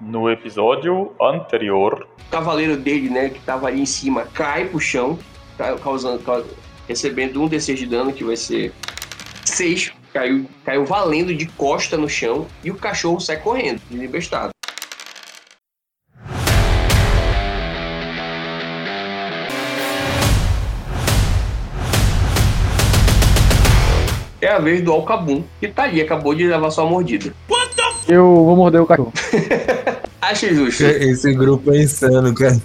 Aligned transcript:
No 0.00 0.30
episódio 0.30 1.12
anterior, 1.20 2.06
O 2.26 2.30
cavaleiro 2.30 2.76
dele, 2.76 3.08
né, 3.08 3.30
que 3.30 3.40
tava 3.40 3.68
ali 3.68 3.80
em 3.80 3.86
cima, 3.86 4.26
cai 4.34 4.66
pro 4.66 4.78
chão, 4.80 5.18
tá 5.56 5.74
causando, 5.78 6.22
cau- 6.22 6.44
recebendo 6.88 7.42
um 7.42 7.48
D6 7.48 7.76
de 7.76 7.86
dano, 7.86 8.12
que 8.12 8.24
vai 8.24 8.36
ser 8.36 8.72
6. 9.44 9.92
Caiu, 10.12 10.46
caiu 10.64 10.84
valendo 10.86 11.34
de 11.34 11.46
costa 11.46 11.96
no 11.96 12.08
chão 12.08 12.46
e 12.64 12.70
o 12.70 12.74
cachorro 12.76 13.20
sai 13.20 13.36
correndo, 13.38 13.80
desembestado. 13.90 14.50
É 24.40 24.48
a 24.48 24.58
vez 24.58 24.82
do 24.82 24.92
Alcabum, 24.92 25.42
que 25.58 25.66
tá 25.68 25.84
ali, 25.84 26.00
acabou 26.00 26.34
de 26.34 26.46
levar 26.46 26.70
sua 26.70 26.84
mordida. 26.86 27.32
Eu 28.08 28.24
vou 28.24 28.56
morder 28.56 28.80
o 28.80 28.86
cachorro. 28.86 29.12
Acha 30.22 30.52
justo. 30.52 30.84
Esse 30.84 31.32
grupo 31.34 31.72
é 31.72 31.82
insano, 31.82 32.34
cara. 32.34 32.56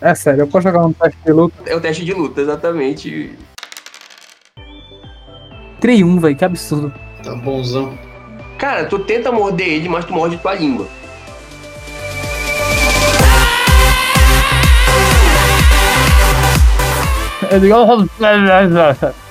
É 0.00 0.14
sério, 0.14 0.42
eu 0.42 0.46
posso 0.46 0.66
jogar 0.66 0.86
um 0.86 0.92
teste 0.92 1.18
de 1.24 1.32
luta. 1.32 1.56
É 1.66 1.74
o 1.74 1.80
teste 1.80 2.04
de 2.04 2.12
luta, 2.12 2.40
exatamente. 2.40 3.32
Tirei 5.80 6.02
um, 6.02 6.18
velho, 6.18 6.36
que 6.36 6.44
absurdo. 6.44 6.92
Tá 7.22 7.34
bonzão. 7.34 7.96
Cara, 8.58 8.86
tu 8.86 8.98
tenta 8.98 9.30
morder 9.30 9.68
ele, 9.68 9.88
mas 9.88 10.04
tu 10.04 10.12
morde 10.12 10.38
tua 10.38 10.54
língua. 10.54 10.86
Eu 17.50 17.60
digo, 17.60 17.74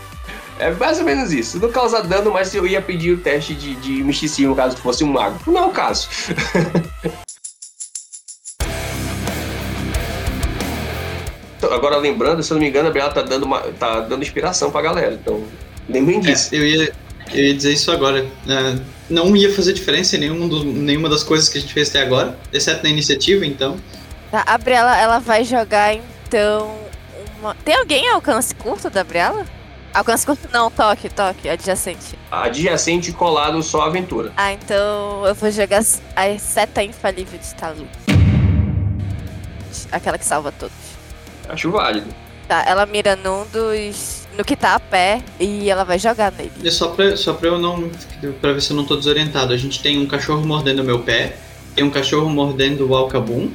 É 0.60 0.72
mais 0.72 1.00
ou 1.00 1.04
menos 1.06 1.34
isso. 1.34 1.60
Não 1.60 1.70
causa 1.72 2.02
dano, 2.02 2.32
mas 2.32 2.54
eu 2.56 2.66
ia 2.66 2.82
pedir 2.82 3.12
o 3.12 3.18
teste 3.18 3.54
de, 3.54 3.76
de 3.76 4.04
misticismo 4.04 4.56
caso 4.56 4.78
fosse 4.78 5.04
um 5.04 5.08
mago. 5.12 5.38
Não 5.48 5.58
é 5.58 5.66
o 5.66 5.72
caso. 5.72 6.08
Então, 11.58 11.72
Agora 11.74 11.98
lembrando, 11.98 12.44
se 12.44 12.52
eu 12.52 12.56
não 12.56 12.62
me 12.62 12.70
engano, 12.70 12.90
a 12.90 12.92
Bela 12.92 13.12
tá 13.12 13.22
dando, 13.22 13.44
uma, 13.44 13.60
tá 13.62 14.02
dando 14.02 14.22
inspiração 14.22 14.72
pra 14.72 14.82
galera. 14.82 15.14
Então, 15.14 15.44
lembrem 15.90 16.20
disso. 16.20 16.54
É, 16.54 16.58
eu, 16.58 16.66
ia, 16.66 16.94
eu 17.34 17.44
ia 17.44 17.54
dizer 17.54 17.74
isso 17.74 17.92
agora. 17.92 18.26
É, 18.48 18.80
não 19.10 19.36
ia 19.36 19.52
fazer 19.54 19.74
diferença 19.74 20.16
em 20.16 20.20
nenhum 20.20 20.48
dos- 20.48 20.64
nenhuma 20.64 21.10
das 21.10 21.24
coisas 21.24 21.50
que 21.50 21.58
a 21.58 21.62
gente 21.62 21.74
fez 21.74 21.90
até 21.90 22.02
agora, 22.02 22.38
exceto 22.52 22.84
na 22.84 22.90
iniciativa, 22.90 23.46
então. 23.46 23.78
Tá, 24.32 24.44
a 24.46 24.58
Briela, 24.58 24.98
ela 24.98 25.20
vai 25.20 25.44
jogar 25.44 25.96
então 25.96 26.76
uma. 27.40 27.56
Tem 27.64 27.76
alguém 27.76 28.10
alcance 28.10 28.54
curto 28.56 28.90
da 28.90 29.04
Briela? 29.04 29.46
Alcance 29.96 30.26
curto 30.26 30.50
não, 30.52 30.70
toque, 30.70 31.08
toque, 31.08 31.48
adjacente. 31.48 32.20
Adjacente 32.30 33.14
colado 33.14 33.64
só 33.64 33.84
a 33.84 33.86
aventura. 33.86 34.34
Ah, 34.36 34.52
então 34.52 35.26
eu 35.26 35.34
vou 35.34 35.50
jogar 35.50 35.82
a 36.18 36.38
seta 36.38 36.84
infalível 36.84 37.40
de 37.40 37.56
Talu. 37.56 37.88
Aquela 39.90 40.18
que 40.18 40.26
salva 40.26 40.52
todos. 40.52 40.76
Acho 41.48 41.72
válido. 41.72 42.14
Tá, 42.46 42.66
ela 42.68 42.86
mira 42.86 43.16
num 43.16 43.46
dos. 43.46 44.28
no 44.38 44.44
que 44.44 44.58
tá 44.58 44.76
a 44.76 44.80
pé 44.82 45.24
e 45.40 45.70
ela 45.70 45.86
vai 45.86 45.98
jogar 45.98 46.30
nele. 46.34 46.52
É 46.62 46.72
só 46.72 46.90
pra, 46.90 47.16
só 47.16 47.34
pra 47.34 47.48
eu 47.48 47.58
não. 47.58 47.90
pra 48.42 48.52
ver 48.52 48.62
se 48.62 48.72
eu 48.72 48.76
não 48.76 48.84
tô 48.84 48.98
desorientado. 48.98 49.54
A 49.54 49.58
gente 49.58 49.82
tem 49.82 49.98
um 49.98 50.06
cachorro 50.06 50.46
mordendo 50.46 50.82
o 50.82 50.84
meu 50.84 51.00
pé, 51.00 51.38
tem 51.74 51.86
um 51.86 51.90
cachorro 51.90 52.30
mordendo 52.30 52.86
o 52.86 52.94
Alcabum. 52.94 53.50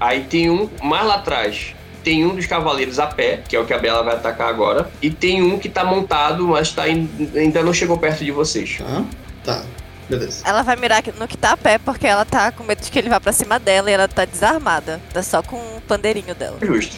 Aí 0.00 0.24
tem 0.24 0.50
um 0.50 0.68
mais 0.82 1.06
lá 1.06 1.14
atrás. 1.14 1.72
Tem 2.06 2.24
um 2.24 2.36
dos 2.36 2.46
cavaleiros 2.46 3.00
a 3.00 3.06
pé, 3.08 3.42
que 3.48 3.56
é 3.56 3.58
o 3.58 3.64
que 3.66 3.74
a 3.74 3.78
Bela 3.78 4.00
vai 4.04 4.14
atacar 4.14 4.48
agora. 4.48 4.88
E 5.02 5.10
tem 5.10 5.42
um 5.42 5.58
que 5.58 5.68
tá 5.68 5.84
montado, 5.84 6.46
mas 6.46 6.70
tá 6.70 6.88
in- 6.88 7.10
ainda 7.34 7.64
não 7.64 7.72
chegou 7.74 7.98
perto 7.98 8.24
de 8.24 8.30
vocês. 8.30 8.78
Tá? 8.78 9.02
Tá. 9.44 9.62
Beleza. 10.08 10.42
Ela 10.46 10.62
vai 10.62 10.76
mirar 10.76 11.02
no 11.18 11.26
que 11.26 11.36
tá 11.36 11.50
a 11.54 11.56
pé 11.56 11.78
porque 11.78 12.06
ela 12.06 12.24
tá 12.24 12.52
com 12.52 12.62
medo 12.62 12.80
de 12.80 12.92
que 12.92 12.96
ele 13.00 13.08
vá 13.08 13.18
pra 13.20 13.32
cima 13.32 13.58
dela 13.58 13.90
e 13.90 13.94
ela 13.94 14.06
tá 14.06 14.24
desarmada. 14.24 15.00
Tá 15.12 15.20
só 15.20 15.42
com 15.42 15.56
o 15.56 15.80
pandeirinho 15.88 16.32
dela. 16.32 16.58
Justo. 16.62 16.94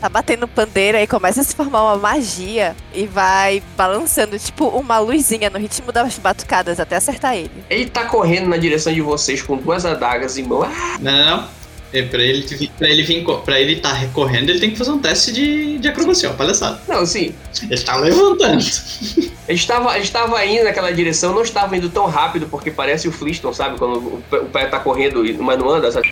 Tá 0.00 0.08
batendo 0.08 0.48
pandeiro 0.48 0.96
aí 0.96 1.06
começa 1.06 1.42
a 1.42 1.44
se 1.44 1.54
formar 1.54 1.82
uma 1.82 1.96
magia 1.96 2.74
e 2.94 3.06
vai 3.06 3.62
balançando, 3.76 4.38
tipo, 4.38 4.68
uma 4.68 4.98
luzinha 4.98 5.50
no 5.50 5.58
ritmo 5.58 5.92
das 5.92 6.18
batucadas 6.18 6.80
até 6.80 6.96
acertar 6.96 7.34
ele. 7.36 7.50
Ele 7.68 7.90
tá 7.90 8.06
correndo 8.06 8.48
na 8.48 8.56
direção 8.56 8.90
de 8.92 9.02
vocês 9.02 9.42
com 9.42 9.58
duas 9.58 9.84
adagas 9.84 10.38
em 10.38 10.42
mão. 10.44 10.62
Ah, 10.62 10.96
Não, 10.98 11.12
não, 11.12 11.36
não. 11.42 11.48
É, 11.92 12.02
pra 12.02 12.20
ele, 12.22 12.68
pra 12.78 12.88
ele 12.88 13.02
vir, 13.02 13.24
pra 13.44 13.60
ele 13.60 13.76
tá 13.76 13.92
recorrendo, 13.92 14.50
ele 14.50 14.58
tem 14.58 14.70
que 14.70 14.76
fazer 14.76 14.90
um 14.90 14.98
teste 14.98 15.32
de, 15.32 15.78
de 15.78 15.88
acrobacia, 15.88 16.30
ó, 16.30 16.32
palhaçada. 16.32 16.80
não, 16.88 16.98
assim, 16.98 17.34
Ele 17.62 17.80
tá 17.80 17.96
levantando. 17.96 18.64
ele 19.48 19.58
estava, 19.58 19.94
ele 19.94 20.04
estava 20.04 20.44
indo 20.44 20.64
naquela 20.64 20.90
direção, 20.92 21.32
não 21.32 21.42
estava 21.42 21.76
indo 21.76 21.88
tão 21.88 22.06
rápido, 22.06 22.48
porque 22.50 22.70
parece 22.70 23.06
o 23.08 23.12
Flintstone, 23.12 23.54
sabe? 23.54 23.78
Quando 23.78 23.98
o 23.98 24.22
o 24.36 24.46
pé 24.46 24.66
tá 24.66 24.80
correndo, 24.80 25.22
mas 25.42 25.58
não 25.58 25.70
anda, 25.70 25.90
sabe? 25.90 26.10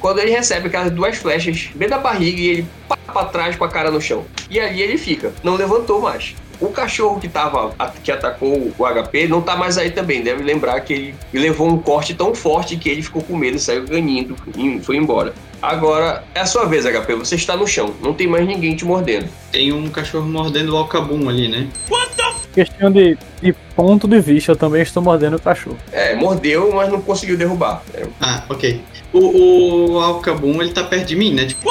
Quando 0.00 0.18
ele 0.18 0.30
recebe 0.30 0.66
aquelas 0.66 0.90
duas 0.90 1.16
flechas 1.16 1.68
bem 1.74 1.88
da 1.88 1.98
barriga 1.98 2.40
e 2.40 2.46
ele 2.48 2.66
pá 2.88 2.96
pra 2.96 3.24
trás 3.26 3.56
com 3.56 3.64
a 3.64 3.68
cara 3.68 3.90
no 3.90 4.00
chão. 4.00 4.24
E 4.50 4.58
ali 4.58 4.82
ele 4.82 4.96
fica, 4.98 5.32
não 5.42 5.54
levantou 5.54 6.00
mais. 6.00 6.34
O 6.62 6.68
cachorro 6.68 7.18
que 7.18 7.28
tava, 7.28 7.74
que 8.04 8.12
atacou 8.12 8.72
o 8.78 8.84
HP 8.84 9.26
não 9.26 9.42
tá 9.42 9.56
mais 9.56 9.76
aí 9.76 9.90
também. 9.90 10.22
Deve 10.22 10.44
lembrar 10.44 10.80
que 10.80 10.92
ele 10.92 11.14
levou 11.34 11.68
um 11.68 11.76
corte 11.76 12.14
tão 12.14 12.32
forte 12.36 12.76
que 12.76 12.88
ele 12.88 13.02
ficou 13.02 13.20
com 13.20 13.36
medo, 13.36 13.58
saiu 13.58 13.84
ganindo 13.84 14.36
e 14.56 14.78
foi 14.78 14.96
embora. 14.96 15.34
Agora 15.60 16.22
é 16.32 16.40
a 16.40 16.46
sua 16.46 16.64
vez, 16.66 16.84
HP. 16.84 17.16
Você 17.16 17.34
está 17.34 17.56
no 17.56 17.66
chão, 17.66 17.92
não 18.00 18.14
tem 18.14 18.28
mais 18.28 18.46
ninguém 18.46 18.76
te 18.76 18.84
mordendo. 18.84 19.28
Tem 19.50 19.72
um 19.72 19.88
cachorro 19.88 20.24
mordendo 20.24 20.72
o 20.72 20.76
Alcabum 20.76 21.28
ali, 21.28 21.48
né? 21.48 21.66
Questão 22.54 22.92
de, 22.92 23.18
de 23.40 23.52
ponto 23.74 24.06
de 24.06 24.20
vista, 24.20 24.52
eu 24.52 24.56
também 24.56 24.82
estou 24.82 25.02
mordendo 25.02 25.36
o 25.36 25.40
cachorro. 25.40 25.78
É, 25.90 26.14
mordeu, 26.14 26.72
mas 26.72 26.92
não 26.92 27.02
conseguiu 27.02 27.36
derrubar. 27.36 27.82
É, 27.92 28.06
Ah, 28.20 28.44
ok. 28.48 28.80
O, 29.12 29.94
o 29.94 29.98
Alcabum, 29.98 30.62
ele 30.62 30.72
tá 30.72 30.84
perto 30.84 31.06
de 31.06 31.16
mim, 31.16 31.34
né? 31.34 31.44
Tipo, 31.46 31.68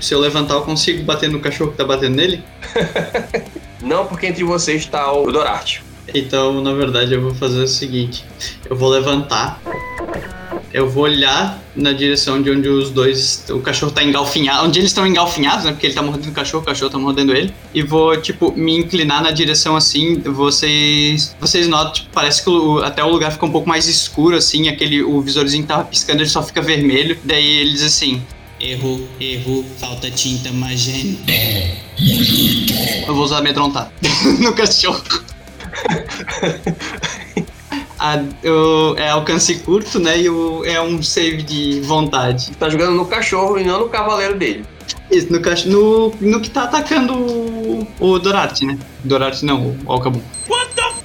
se 0.00 0.14
eu 0.14 0.20
levantar, 0.20 0.54
eu 0.54 0.62
consigo 0.62 1.02
bater 1.02 1.28
no 1.28 1.40
cachorro 1.40 1.72
que 1.72 1.76
tá 1.76 1.84
batendo 1.84 2.16
nele? 2.16 2.44
Não, 3.82 4.06
porque 4.06 4.26
entre 4.26 4.44
vocês 4.44 4.82
está 4.82 5.12
o 5.12 5.30
Dorarte. 5.30 5.82
Então, 6.14 6.60
na 6.60 6.72
verdade, 6.72 7.14
eu 7.14 7.20
vou 7.22 7.34
fazer 7.34 7.62
o 7.62 7.68
seguinte: 7.68 8.24
eu 8.68 8.76
vou 8.76 8.88
levantar, 8.88 9.60
eu 10.72 10.88
vou 10.90 11.04
olhar 11.04 11.60
na 11.74 11.92
direção 11.92 12.42
de 12.42 12.50
onde 12.50 12.68
os 12.68 12.90
dois. 12.90 13.44
O 13.50 13.60
cachorro 13.60 13.92
tá 13.92 14.02
engalfinhado, 14.02 14.66
onde 14.66 14.78
eles 14.80 14.90
estão 14.90 15.06
engalfinhados, 15.06 15.64
né? 15.64 15.70
Porque 15.72 15.86
ele 15.86 15.94
tá 15.94 16.02
mordendo 16.02 16.28
o 16.30 16.32
cachorro, 16.34 16.62
o 16.62 16.66
cachorro 16.66 16.90
tá 16.90 16.98
mordendo 16.98 17.32
ele. 17.34 17.54
E 17.72 17.82
vou, 17.82 18.20
tipo, 18.20 18.52
me 18.52 18.76
inclinar 18.76 19.22
na 19.22 19.30
direção 19.30 19.76
assim. 19.76 20.20
Vocês. 20.20 21.34
Vocês 21.40 21.68
notam, 21.68 21.92
tipo, 21.94 22.08
parece 22.12 22.42
que 22.42 22.50
o- 22.50 22.78
até 22.82 23.02
o 23.02 23.08
lugar 23.08 23.30
fica 23.32 23.46
um 23.46 23.50
pouco 23.52 23.68
mais 23.68 23.86
escuro, 23.88 24.36
assim. 24.36 24.68
Aquele, 24.68 25.02
o 25.02 25.20
visorzinho 25.20 25.62
que 25.62 25.68
tava 25.68 25.84
piscando, 25.84 26.20
ele 26.20 26.28
só 26.28 26.42
fica 26.42 26.60
vermelho. 26.60 27.16
Daí 27.24 27.60
ele 27.60 27.70
diz 27.72 27.84
assim: 27.84 28.22
Erro, 28.62 29.08
erro, 29.20 29.64
falta 29.78 30.08
tinta 30.10 30.52
magenta. 30.52 31.32
Eu 33.06 33.12
vou 33.14 33.24
usar 33.24 33.38
amedrontar 33.38 33.90
no 34.40 34.52
cachorro. 34.54 35.02
A- 37.98 38.18
o- 38.48 38.96
é 38.96 39.08
alcance 39.10 39.56
curto, 39.60 39.98
né? 40.00 40.20
E 40.20 40.28
o, 40.28 40.64
é 40.64 40.80
um 40.80 41.00
save 41.02 41.42
de 41.42 41.80
vontade. 41.82 42.50
Tá 42.58 42.68
jogando 42.68 42.96
no 42.96 43.06
cachorro 43.06 43.58
e 43.58 43.64
não 43.64 43.80
no 43.80 43.88
cavaleiro 43.88 44.36
dele. 44.36 44.64
Isso, 45.10 45.32
no, 45.32 45.40
cach- 45.40 45.66
no, 45.66 46.12
no 46.20 46.40
que 46.40 46.50
tá 46.50 46.64
atacando 46.64 47.14
o, 47.14 47.86
o 48.00 48.18
Dorarte, 48.18 48.64
né? 48.66 48.76
Dorarte 49.04 49.44
não, 49.44 49.76
o 49.86 49.92
Alcabum. 49.92 50.20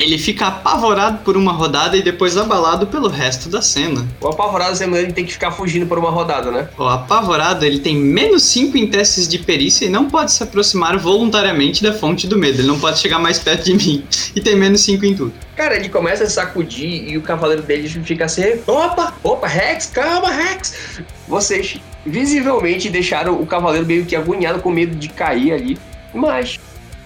Ele 0.07 0.17
fica 0.17 0.47
apavorado 0.47 1.17
por 1.17 1.35
uma 1.35 1.51
rodada 1.51 1.97
e 1.97 2.01
depois 2.01 2.37
abalado 2.37 2.87
pelo 2.87 3.09
resto 3.09 3.49
da 3.49 3.61
cena. 3.61 4.07
O 4.21 4.29
apavorado 4.29 4.73
sempre 4.73 4.99
ele 4.99 5.11
tem 5.11 5.25
que 5.25 5.33
ficar 5.33 5.51
fugindo 5.51 5.85
por 5.85 5.99
uma 5.99 6.09
rodada, 6.09 6.49
né? 6.49 6.69
O 6.77 6.83
apavorado, 6.85 7.65
ele 7.65 7.79
tem 7.79 7.93
menos 7.97 8.43
5 8.43 8.77
em 8.77 8.87
testes 8.87 9.27
de 9.27 9.37
perícia 9.37 9.85
e 9.85 9.89
não 9.89 10.09
pode 10.09 10.31
se 10.31 10.41
aproximar 10.41 10.97
voluntariamente 10.97 11.83
da 11.83 11.91
fonte 11.91 12.25
do 12.25 12.37
medo. 12.37 12.61
Ele 12.61 12.69
não 12.69 12.79
pode 12.79 12.99
chegar 12.99 13.19
mais 13.19 13.37
perto 13.37 13.65
de 13.65 13.73
mim. 13.75 14.01
E 14.33 14.39
tem 14.39 14.55
menos 14.55 14.79
5 14.79 15.05
em 15.05 15.13
tudo. 15.13 15.33
Cara, 15.57 15.75
ele 15.75 15.89
começa 15.89 16.23
a 16.23 16.29
sacudir 16.29 17.09
e 17.09 17.17
o 17.17 17.21
cavaleiro 17.21 17.63
dele 17.63 17.89
fica 17.89 18.23
assim: 18.23 18.43
opa, 18.65 19.13
opa, 19.21 19.45
Rex, 19.45 19.87
calma, 19.87 20.31
Rex. 20.31 21.01
Vocês 21.27 21.81
visivelmente 22.05 22.89
deixaram 22.89 23.41
o 23.41 23.45
cavaleiro 23.45 23.85
meio 23.85 24.05
que 24.05 24.15
agoniado 24.15 24.61
com 24.61 24.71
medo 24.71 24.95
de 24.95 25.09
cair 25.09 25.51
ali. 25.51 25.77
Mas, 26.13 26.57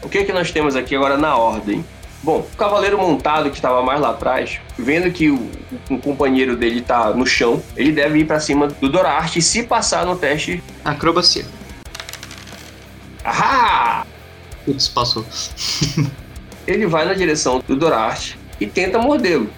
o 0.03 0.07
que 0.07 0.19
é 0.19 0.23
que 0.23 0.31
nós 0.31 0.51
temos 0.51 0.75
aqui 0.75 0.95
agora 0.95 1.17
na 1.17 1.35
ordem? 1.35 1.83
Bom, 2.23 2.39
o 2.39 2.55
cavaleiro 2.55 2.99
montado 2.99 3.49
que 3.49 3.55
estava 3.55 3.81
mais 3.81 3.99
lá 3.99 4.11
atrás, 4.11 4.59
vendo 4.77 5.11
que 5.11 5.31
o, 5.31 5.49
o 5.89 5.97
companheiro 5.97 6.55
dele 6.55 6.81
tá 6.81 7.09
no 7.11 7.25
chão, 7.25 7.61
ele 7.75 7.91
deve 7.91 8.19
ir 8.19 8.25
para 8.25 8.39
cima 8.39 8.67
do 8.67 8.89
Dorarte 8.89 9.39
e 9.39 9.41
se 9.41 9.63
passar 9.63 10.05
no 10.05 10.15
teste. 10.15 10.63
Acrobacia. 10.85 11.45
Ahá! 13.23 14.05
Putz, 14.65 14.87
passou. 14.87 15.25
Ele 16.67 16.85
vai 16.85 17.05
na 17.05 17.13
direção 17.13 17.61
do 17.67 17.75
Dorarte 17.75 18.37
e 18.59 18.67
tenta 18.67 18.99
mordê-lo. 18.99 19.49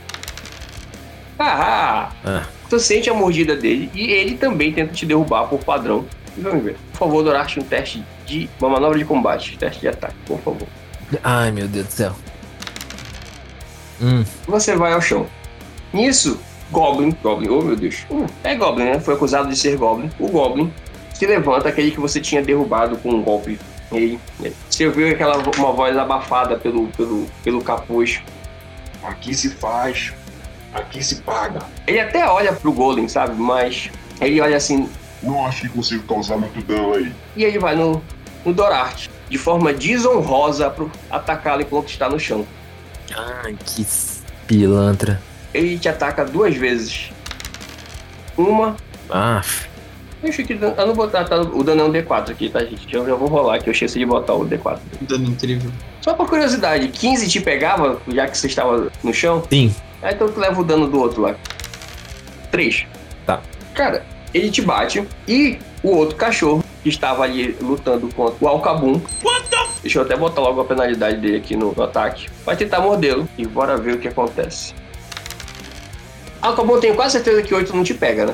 Ahá! 1.37 2.11
Ah. 2.25 2.45
Tu 2.69 2.79
sente 2.79 3.09
a 3.09 3.13
mordida 3.13 3.55
dele 3.55 3.91
e 3.93 4.11
ele 4.11 4.37
também 4.37 4.71
tenta 4.71 4.93
te 4.93 5.05
derrubar 5.05 5.47
por 5.47 5.59
padrão. 5.59 6.05
Vamos 6.37 6.63
ver. 6.63 6.77
Por 6.91 6.99
favor, 6.99 7.23
Dorarte, 7.23 7.59
um 7.59 7.63
teste 7.63 8.03
de. 8.25 8.49
Uma 8.59 8.69
manobra 8.69 8.97
de 8.97 9.05
combate, 9.05 9.57
teste 9.57 9.81
de 9.81 9.89
ataque, 9.89 10.15
por 10.25 10.39
favor. 10.39 10.67
Ai, 11.23 11.51
meu 11.51 11.67
Deus 11.67 11.87
do 11.87 11.91
céu. 11.91 12.15
Hum, 14.03 14.23
Você 14.47 14.75
vai 14.75 14.93
ao 14.93 15.01
chão. 15.01 15.25
Nisso, 15.93 16.39
Goblin, 16.71 17.15
Goblin, 17.23 17.49
oh 17.49 17.61
meu 17.61 17.75
Deus. 17.75 18.05
Hum, 18.11 18.25
é 18.43 18.55
Goblin, 18.55 18.85
né? 18.85 18.99
Foi 18.99 19.13
acusado 19.13 19.47
de 19.47 19.55
ser 19.55 19.77
Goblin. 19.77 20.09
O 20.19 20.27
Goblin 20.27 20.71
se 21.13 21.25
levanta, 21.25 21.69
aquele 21.69 21.91
que 21.91 21.99
você 21.99 22.19
tinha 22.19 22.41
derrubado 22.41 22.97
com 22.97 23.09
um 23.11 23.21
golpe. 23.21 23.59
Ele, 23.91 24.19
você 24.69 24.87
ouviu 24.87 25.09
aquela 25.11 25.37
uma 25.37 25.71
voz 25.71 25.95
abafada 25.97 26.57
pelo, 26.57 26.87
pelo, 26.87 27.27
pelo 27.43 27.61
capuz. 27.61 28.21
Aqui 29.03 29.35
se 29.35 29.49
faz, 29.51 30.11
aqui 30.73 31.03
se 31.03 31.17
paga. 31.17 31.59
Ele 31.85 31.99
até 31.99 32.27
olha 32.27 32.51
pro 32.53 32.71
Golem, 32.71 33.07
sabe? 33.07 33.39
Mas 33.39 33.91
ele 34.19 34.41
olha 34.41 34.57
assim 34.57 34.89
Não 35.21 35.45
acho 35.45 35.61
que 35.63 35.69
consigo 35.69 36.03
causar 36.07 36.37
muito 36.37 36.59
dano 36.65 36.95
aí. 36.95 37.11
e 37.35 37.43
ele 37.43 37.59
vai 37.59 37.75
no, 37.75 38.01
no 38.43 38.51
Dorarte, 38.53 39.11
de 39.29 39.37
forma 39.37 39.71
desonrosa, 39.73 40.69
pro 40.71 40.89
atacá-lo 41.11 41.61
enquanto 41.61 41.89
está 41.89 42.09
no 42.09 42.19
chão. 42.19 42.45
Ai, 43.15 43.55
que 43.65 43.85
pilantra. 44.47 45.21
Ele 45.53 45.77
te 45.77 45.89
ataca 45.89 46.25
duas 46.25 46.55
vezes. 46.55 47.11
Uma. 48.37 48.75
Ah, 49.09 49.41
Deixa 50.23 50.41
aqui, 50.41 50.53
eu 50.53 50.73
não 50.87 50.95
vou 50.95 51.05
botar 51.05 51.25
tá, 51.25 51.41
o 51.41 51.61
dano 51.65 51.81
é 51.81 51.83
um 51.83 51.91
D4 51.91 52.29
aqui, 52.29 52.47
tá, 52.47 52.63
gente? 52.63 52.87
Eu 52.95 53.05
já 53.05 53.13
vou 53.13 53.27
rolar 53.27 53.55
aqui, 53.55 53.67
eu 53.67 53.73
esqueci 53.73 53.99
de 53.99 54.05
botar 54.05 54.33
o 54.33 54.47
D4. 54.47 54.79
Dano 55.01 55.25
incrível. 55.27 55.69
Só 55.99 56.13
por 56.13 56.29
curiosidade, 56.29 56.87
15 56.87 57.27
te 57.27 57.41
pegava, 57.41 58.01
já 58.07 58.25
que 58.25 58.37
você 58.37 58.47
estava 58.47 58.89
no 59.03 59.13
chão? 59.13 59.43
sim. 59.49 59.75
Aí 60.01 60.13
então 60.13 60.29
tu 60.29 60.39
leva 60.39 60.59
o 60.59 60.63
dano 60.63 60.87
do 60.87 60.99
outro 60.99 61.21
lá. 61.21 61.35
3. 62.51 62.85
Tá. 63.25 63.41
Cara, 63.73 64.05
ele 64.33 64.49
te 64.49 64.61
bate 64.61 65.05
e 65.27 65.57
o 65.81 65.89
outro 65.89 66.15
cachorro 66.15 66.63
que 66.81 66.89
estava 66.89 67.23
ali 67.23 67.55
lutando 67.61 68.07
contra 68.13 68.35
o 68.39 68.47
Alcabum. 68.47 69.01
Deixa 69.83 69.99
eu 69.99 70.03
até 70.03 70.15
botar 70.15 70.41
logo 70.41 70.61
a 70.61 70.65
penalidade 70.65 71.17
dele 71.17 71.37
aqui 71.37 71.55
no, 71.55 71.73
no 71.73 71.83
ataque. 71.83 72.27
Vai 72.45 72.55
tentar 72.55 72.79
mordê-lo 72.79 73.27
e 73.37 73.45
bora 73.45 73.77
ver 73.77 73.95
o 73.95 73.99
que 73.99 74.07
acontece. 74.07 74.73
Alcabum, 76.41 76.79
tenho 76.79 76.95
quase 76.95 77.13
certeza 77.13 77.41
que 77.43 77.53
8 77.53 77.75
não 77.75 77.83
te 77.83 77.93
pega, 77.93 78.25
né? 78.25 78.33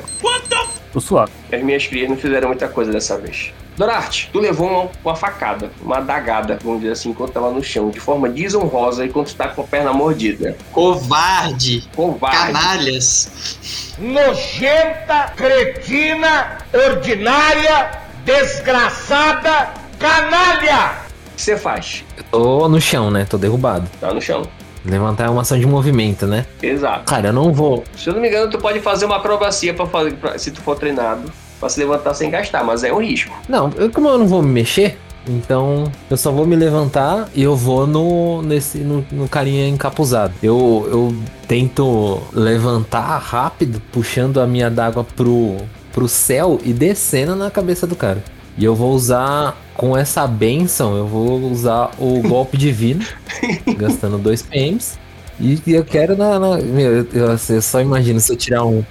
Tô 0.92 1.00
suave. 1.00 1.31
As 1.51 1.62
minhas 1.62 1.86
crias 1.86 2.10
não 2.10 2.18
fizeram 2.18 2.48
muita 2.48 2.68
coisa 2.68 2.92
dessa 2.92 3.18
vez. 3.18 3.51
Dorarte, 3.78 4.30
tu 4.34 4.40
levou 4.40 4.68
uma, 4.68 4.92
uma 5.06 5.16
facada, 5.16 5.72
uma 5.81 5.98
adagada, 5.98 6.60
vamos 6.62 6.81
dizer 6.81 6.94
assim, 6.94 7.12
enquanto 7.12 7.31
tava 7.31 7.50
no 7.52 7.63
chão, 7.63 7.90
de 7.90 8.00
forma 8.00 8.28
desonrosa, 8.28 9.06
enquanto 9.06 9.34
tá 9.36 9.48
com 9.48 9.62
a 9.62 9.63
perna 9.63 9.94
mordida. 9.94 10.57
Covarde. 10.72 11.88
Covarde. 11.95 12.54
Canalhas. 12.54 13.95
nojenta, 13.98 15.34
cretina, 15.36 16.57
ordinária, 16.74 17.92
desgraçada, 18.25 19.74
canalha! 19.98 21.09
Que 21.40 21.44
você 21.46 21.56
faz? 21.58 22.04
Eu 22.18 22.24
tô 22.30 22.68
no 22.68 22.82
chão, 22.82 23.10
né? 23.10 23.24
Tô 23.24 23.38
derrubado. 23.38 23.88
Tá 24.02 24.14
no 24.14 24.22
chão. 24.22 24.44
Levantar 24.84 25.28
é 25.28 25.30
uma 25.30 25.42
ação 25.44 25.58
de 25.58 25.66
movimento, 25.66 26.28
né? 26.28 26.46
Exato. 26.62 27.06
Cara, 27.06 27.30
eu 27.30 27.34
não 27.34 27.54
vou. 27.54 27.86
Se 27.96 28.10
eu 28.10 28.14
não 28.14 28.20
me 28.22 28.28
engano, 28.28 28.52
tu 28.52 28.58
pode 28.58 28.82
fazer 28.82 29.06
uma 29.06 29.16
acrobacia 29.16 29.74
para 29.74 29.86
fazer, 29.86 30.16
pra- 30.16 30.38
se 30.38 30.52
tu 30.52 30.60
for 30.62 30.78
treinado, 30.78 31.32
pra 31.58 31.70
se 31.70 31.80
levantar 31.80 32.14
sem 32.14 32.30
gastar, 32.30 32.62
mas 32.66 32.84
é 32.84 32.92
um 32.92 33.00
risco. 33.02 33.34
Não, 33.48 33.72
eu, 33.78 33.90
como 33.90 34.10
eu 34.10 34.18
não 34.18 34.28
vou 34.28 34.42
me 34.42 34.50
mexer, 34.52 34.98
então 35.26 35.90
eu 36.10 36.18
só 36.18 36.30
vou 36.30 36.46
me 36.46 36.58
levantar 36.58 37.30
e 37.34 37.42
eu 37.42 37.56
vou 37.56 37.88
no 37.88 38.42
nesse 38.42 38.80
no, 38.80 39.06
no 39.10 39.30
carinha 39.30 39.66
encapuzado. 39.70 40.34
Eu, 40.44 40.90
eu 40.92 41.16
tento 41.48 42.22
levantar 42.34 43.18
rápido, 43.18 43.82
puxando 43.94 44.42
a 44.42 44.46
minha 44.48 44.68
adaga 44.68 45.06
pro, 45.06 45.56
pro 45.94 46.06
céu 46.10 46.60
e 46.66 46.74
descendo 46.74 47.34
na 47.34 47.50
cabeça 47.50 47.88
do 47.88 47.96
cara. 47.96 48.22
E 48.58 48.66
eu 48.66 48.76
vou 48.76 48.92
usar, 48.94 49.56
com 49.80 49.96
essa 49.96 50.28
benção, 50.28 50.98
eu 50.98 51.08
vou 51.08 51.40
usar 51.50 51.92
o 51.98 52.22
golpe 52.22 52.58
divino, 52.58 53.06
gastando 53.78 54.18
dois 54.18 54.42
PMs. 54.42 55.00
E 55.40 55.58
eu 55.68 55.86
quero 55.86 56.18
na. 56.18 56.38
na- 56.38 56.58
meu, 56.58 56.98
eu, 56.98 57.08
eu- 57.14 57.40
eu 57.50 57.62
só 57.62 57.80
imagino 57.80 58.20
se 58.20 58.30
eu 58.30 58.36
tirar 58.36 58.66
um 58.66 58.84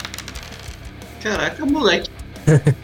Caraca, 1.22 1.66
moleque. 1.66 2.08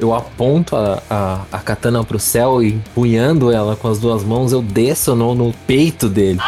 Eu 0.00 0.14
aponto 0.14 0.76
a, 0.76 1.02
a, 1.10 1.40
a 1.50 1.58
katana 1.58 2.02
pro 2.04 2.18
céu 2.20 2.62
e 2.62 2.74
empunhando 2.74 3.50
ela 3.50 3.74
com 3.74 3.88
as 3.88 3.98
duas 3.98 4.22
mãos, 4.22 4.52
eu 4.52 4.62
desço 4.62 5.16
no, 5.16 5.34
no 5.34 5.52
peito 5.66 6.08
dele. 6.08 6.38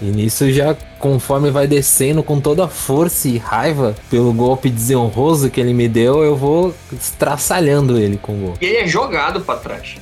E 0.00 0.06
nisso 0.06 0.50
já, 0.50 0.76
conforme 1.02 1.50
vai 1.50 1.66
descendo 1.66 2.22
com 2.22 2.40
toda 2.40 2.64
a 2.64 2.68
força 2.68 3.26
e 3.26 3.36
raiva 3.36 3.92
pelo 4.08 4.32
golpe 4.32 4.70
desonroso 4.70 5.50
que 5.50 5.60
ele 5.60 5.74
me 5.74 5.88
deu, 5.88 6.22
eu 6.22 6.36
vou 6.36 6.72
estraçalhando 6.92 7.98
ele 7.98 8.16
com 8.16 8.32
o 8.32 8.36
golpe. 8.36 8.64
E 8.64 8.68
ele 8.68 8.76
é 8.78 8.86
jogado 8.86 9.40
pra 9.40 9.56
trás. 9.56 9.96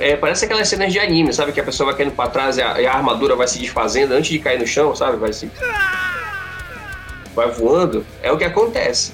É, 0.00 0.16
parece 0.16 0.46
aquelas 0.46 0.66
cenas 0.66 0.90
de 0.90 0.98
anime, 0.98 1.34
sabe? 1.34 1.52
Que 1.52 1.60
a 1.60 1.62
pessoa 1.62 1.88
vai 1.90 1.98
caindo 1.98 2.12
pra 2.12 2.28
trás 2.28 2.56
e 2.56 2.62
a, 2.62 2.80
e 2.80 2.86
a 2.86 2.94
armadura 2.94 3.36
vai 3.36 3.46
se 3.46 3.58
desfazendo 3.58 4.14
antes 4.14 4.30
de 4.30 4.38
cair 4.38 4.58
no 4.58 4.66
chão, 4.66 4.96
sabe? 4.96 5.18
Vai 5.18 5.34
se. 5.34 5.50
Vai 7.36 7.50
voando. 7.50 8.02
É 8.22 8.32
o 8.32 8.38
que 8.38 8.44
acontece. 8.44 9.12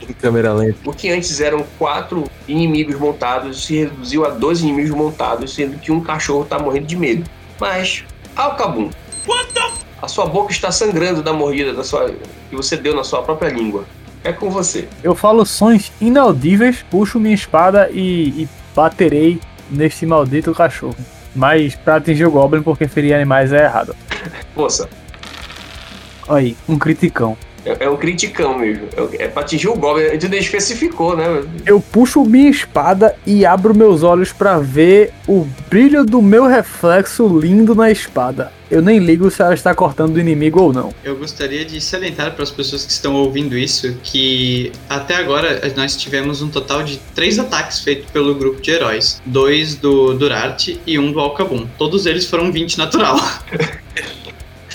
Em 0.00 0.14
câmera 0.14 0.54
lenta. 0.54 0.78
O 0.86 0.94
que 0.94 1.10
antes 1.10 1.42
eram 1.42 1.62
quatro 1.78 2.24
inimigos 2.48 2.98
montados 2.98 3.66
se 3.66 3.76
reduziu 3.80 4.24
a 4.24 4.30
dois 4.30 4.62
inimigos 4.62 4.92
montados, 4.92 5.54
sendo 5.54 5.78
que 5.78 5.92
um 5.92 6.00
cachorro 6.00 6.46
tá 6.46 6.58
morrendo 6.58 6.86
de 6.86 6.96
medo. 6.96 7.28
Mas, 7.60 8.02
Alcabum, 8.34 8.88
a 10.04 10.08
sua 10.08 10.26
boca 10.26 10.52
está 10.52 10.70
sangrando 10.70 11.22
da 11.22 11.32
mordida 11.32 11.72
da 11.72 11.82
sua, 11.82 12.10
que 12.50 12.54
você 12.54 12.76
deu 12.76 12.94
na 12.94 13.02
sua 13.02 13.22
própria 13.22 13.48
língua. 13.48 13.84
É 14.22 14.32
com 14.32 14.50
você. 14.50 14.88
Eu 15.02 15.14
falo 15.14 15.44
sons 15.44 15.92
inaudíveis, 16.00 16.84
puxo 16.90 17.18
minha 17.18 17.34
espada 17.34 17.90
e, 17.90 18.42
e 18.42 18.48
baterei 18.74 19.40
nesse 19.70 20.06
maldito 20.06 20.54
cachorro. 20.54 20.96
Mas 21.34 21.74
pra 21.74 21.96
atingir 21.96 22.24
o 22.26 22.30
Goblin, 22.30 22.62
porque 22.62 22.86
ferir 22.86 23.14
animais 23.14 23.52
é 23.52 23.64
errado. 23.64 23.94
Moça, 24.56 24.88
Aí, 26.28 26.56
um 26.68 26.78
criticão. 26.78 27.36
É, 27.64 27.84
é 27.84 27.90
um 27.90 27.96
criticão 27.96 28.58
mesmo. 28.58 28.88
É, 28.96 29.24
é 29.24 29.28
pra 29.28 29.42
atingir 29.42 29.68
o 29.68 29.74
Goblin. 29.74 30.18
Tu 30.18 30.28
nem 30.28 30.40
especificou, 30.40 31.16
né? 31.16 31.42
Eu 31.66 31.80
puxo 31.80 32.24
minha 32.24 32.50
espada 32.50 33.14
e 33.26 33.44
abro 33.44 33.74
meus 33.74 34.02
olhos 34.02 34.32
pra 34.32 34.58
ver 34.58 35.12
o 35.26 35.46
brilho 35.68 36.04
do 36.04 36.20
meu 36.20 36.46
reflexo 36.46 37.26
lindo 37.38 37.74
na 37.74 37.90
espada. 37.90 38.52
Eu 38.70 38.82
nem 38.82 38.98
ligo 38.98 39.30
se 39.30 39.40
ela 39.42 39.54
está 39.54 39.74
cortando 39.74 40.16
o 40.16 40.20
inimigo 40.20 40.60
ou 40.60 40.72
não. 40.72 40.92
Eu 41.04 41.16
gostaria 41.16 41.64
de 41.64 41.80
salientar 41.80 42.32
para 42.32 42.42
as 42.42 42.50
pessoas 42.50 42.84
que 42.84 42.90
estão 42.90 43.14
ouvindo 43.14 43.56
isso 43.56 43.96
que 44.02 44.72
até 44.88 45.16
agora 45.16 45.60
nós 45.76 45.96
tivemos 45.96 46.42
um 46.42 46.48
total 46.48 46.82
de 46.82 46.98
três 47.14 47.38
ataques 47.38 47.80
feitos 47.80 48.10
pelo 48.10 48.34
grupo 48.34 48.60
de 48.60 48.70
heróis: 48.70 49.20
dois 49.24 49.74
do 49.76 50.14
Durarte 50.14 50.80
e 50.86 50.98
um 50.98 51.12
do 51.12 51.20
Alcabum. 51.20 51.66
Todos 51.78 52.06
eles 52.06 52.26
foram 52.26 52.50
20 52.50 52.78
natural. 52.78 53.16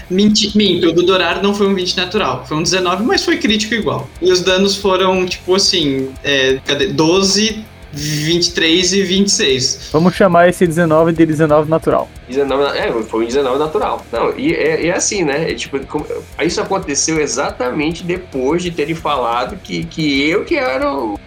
Menti, 0.10 0.58
minto, 0.58 0.90
o 0.90 0.92
do 0.94 1.04
Dorar 1.04 1.42
não 1.44 1.54
foi 1.54 1.68
um 1.68 1.76
20 1.76 1.96
natural, 1.98 2.46
foi 2.48 2.58
um 2.58 2.64
19, 2.64 3.04
mas 3.04 3.24
foi 3.24 3.38
crítico 3.38 3.76
igual. 3.76 4.10
E 4.22 4.32
os 4.32 4.42
danos 4.42 4.76
foram, 4.76 5.26
tipo 5.26 5.54
assim, 5.56 6.10
é, 6.24 6.60
cadê? 6.66 6.88
12, 6.88 7.64
23 7.92 8.94
e 8.94 9.02
26. 9.04 9.90
Vamos 9.92 10.16
chamar 10.16 10.48
esse 10.50 10.66
19 10.66 11.12
de 11.12 11.26
19 11.26 11.70
natural. 11.70 12.10
19, 12.28 12.64
na- 12.64 12.76
é, 12.78 12.92
foi 13.04 13.24
um 13.24 13.28
19 13.28 13.58
natural. 13.60 14.06
Não, 14.12 14.38
e 14.38 14.54
é, 14.54 14.88
é 14.88 14.92
assim, 14.96 15.24
né? 15.24 15.52
É 15.52 15.54
tipo, 15.54 15.80
como- 15.88 16.06
isso 16.44 16.62
aconteceu 16.62 17.20
exatamente 17.20 18.04
depois 18.04 18.62
de 18.64 18.72
terem 18.72 18.96
falado 18.96 19.58
que, 19.64 19.84
que 19.86 20.28
eu 20.28 20.46
que 20.46 20.56
era 20.56 20.92
o, 20.94 21.20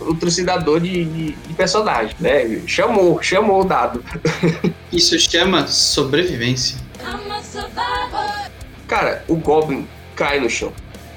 o 0.00 0.14
trucidador 0.14 0.80
de, 0.80 1.04
de, 1.04 1.32
de 1.32 1.54
personagem, 1.56 2.14
né? 2.20 2.60
Chamou, 2.66 3.20
chamou 3.22 3.60
o 3.62 3.64
dado. 3.64 4.02
Isso 4.92 5.18
chama 5.18 5.66
sobrevivência. 5.66 6.78
Cara, 8.88 9.22
o 9.28 9.36
Goblin 9.36 9.86
cai 10.16 10.40
no 10.40 10.48
chão. 10.48 10.72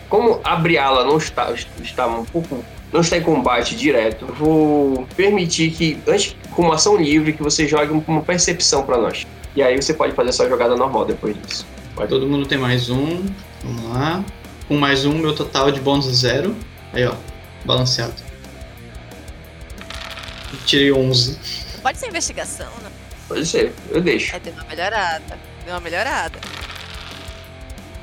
Como 0.10 0.42
a 0.44 0.58
Briala 0.58 1.06
não 1.06 1.18
está, 1.18 1.52
está 1.82 2.06
um 2.06 2.26
pouco. 2.26 2.64
não 2.92 3.00
está 3.00 3.18
em 3.18 3.22
combate 3.24 3.78
direto, 3.78 4.26
eu 4.28 4.36
vou 4.36 5.08
permitir 5.16 5.72
que, 5.72 5.98
antes, 6.06 6.36
como 6.54 6.74
ação 6.74 6.98
livre, 6.98 7.32
que 7.32 7.42
você 7.42 7.66
jogue 7.66 8.04
uma 8.06 8.22
percepção 8.22 8.84
pra 8.84 8.98
nós. 8.98 9.26
E 9.56 9.64
aí 9.64 9.82
você 9.82 9.94
pode 9.94 10.14
fazer 10.14 10.30
a 10.30 10.34
sua 10.34 10.50
jogada 10.50 10.76
normal 10.76 11.06
depois 11.06 11.36
disso. 11.42 11.66
Todo 12.10 12.28
mundo 12.28 12.46
tem 12.46 12.58
mais 12.58 12.90
um. 12.90 13.26
Vamos 13.64 13.94
lá. 13.94 14.24
Com 14.68 14.78
mais 14.78 15.06
um, 15.06 15.14
meu 15.14 15.34
total 15.34 15.72
de 15.72 15.80
bônus 15.80 16.08
é 16.08 16.12
zero. 16.12 16.56
Aí, 16.92 17.06
ó. 17.06 17.14
Balanceado. 17.64 18.14
Tirei 20.66 20.92
11. 20.92 21.38
Pode 21.82 21.98
ser 21.98 22.08
investigação, 22.08 22.70
né? 22.84 22.90
Pode 23.28 23.46
ser, 23.46 23.74
eu 23.90 24.02
deixo. 24.02 24.36
É, 24.36 24.40
deu 24.40 24.54
uma 24.54 24.64
melhorada. 24.66 25.40
Deu 25.66 25.74
uma 25.74 25.80
melhorada. 25.80 26.40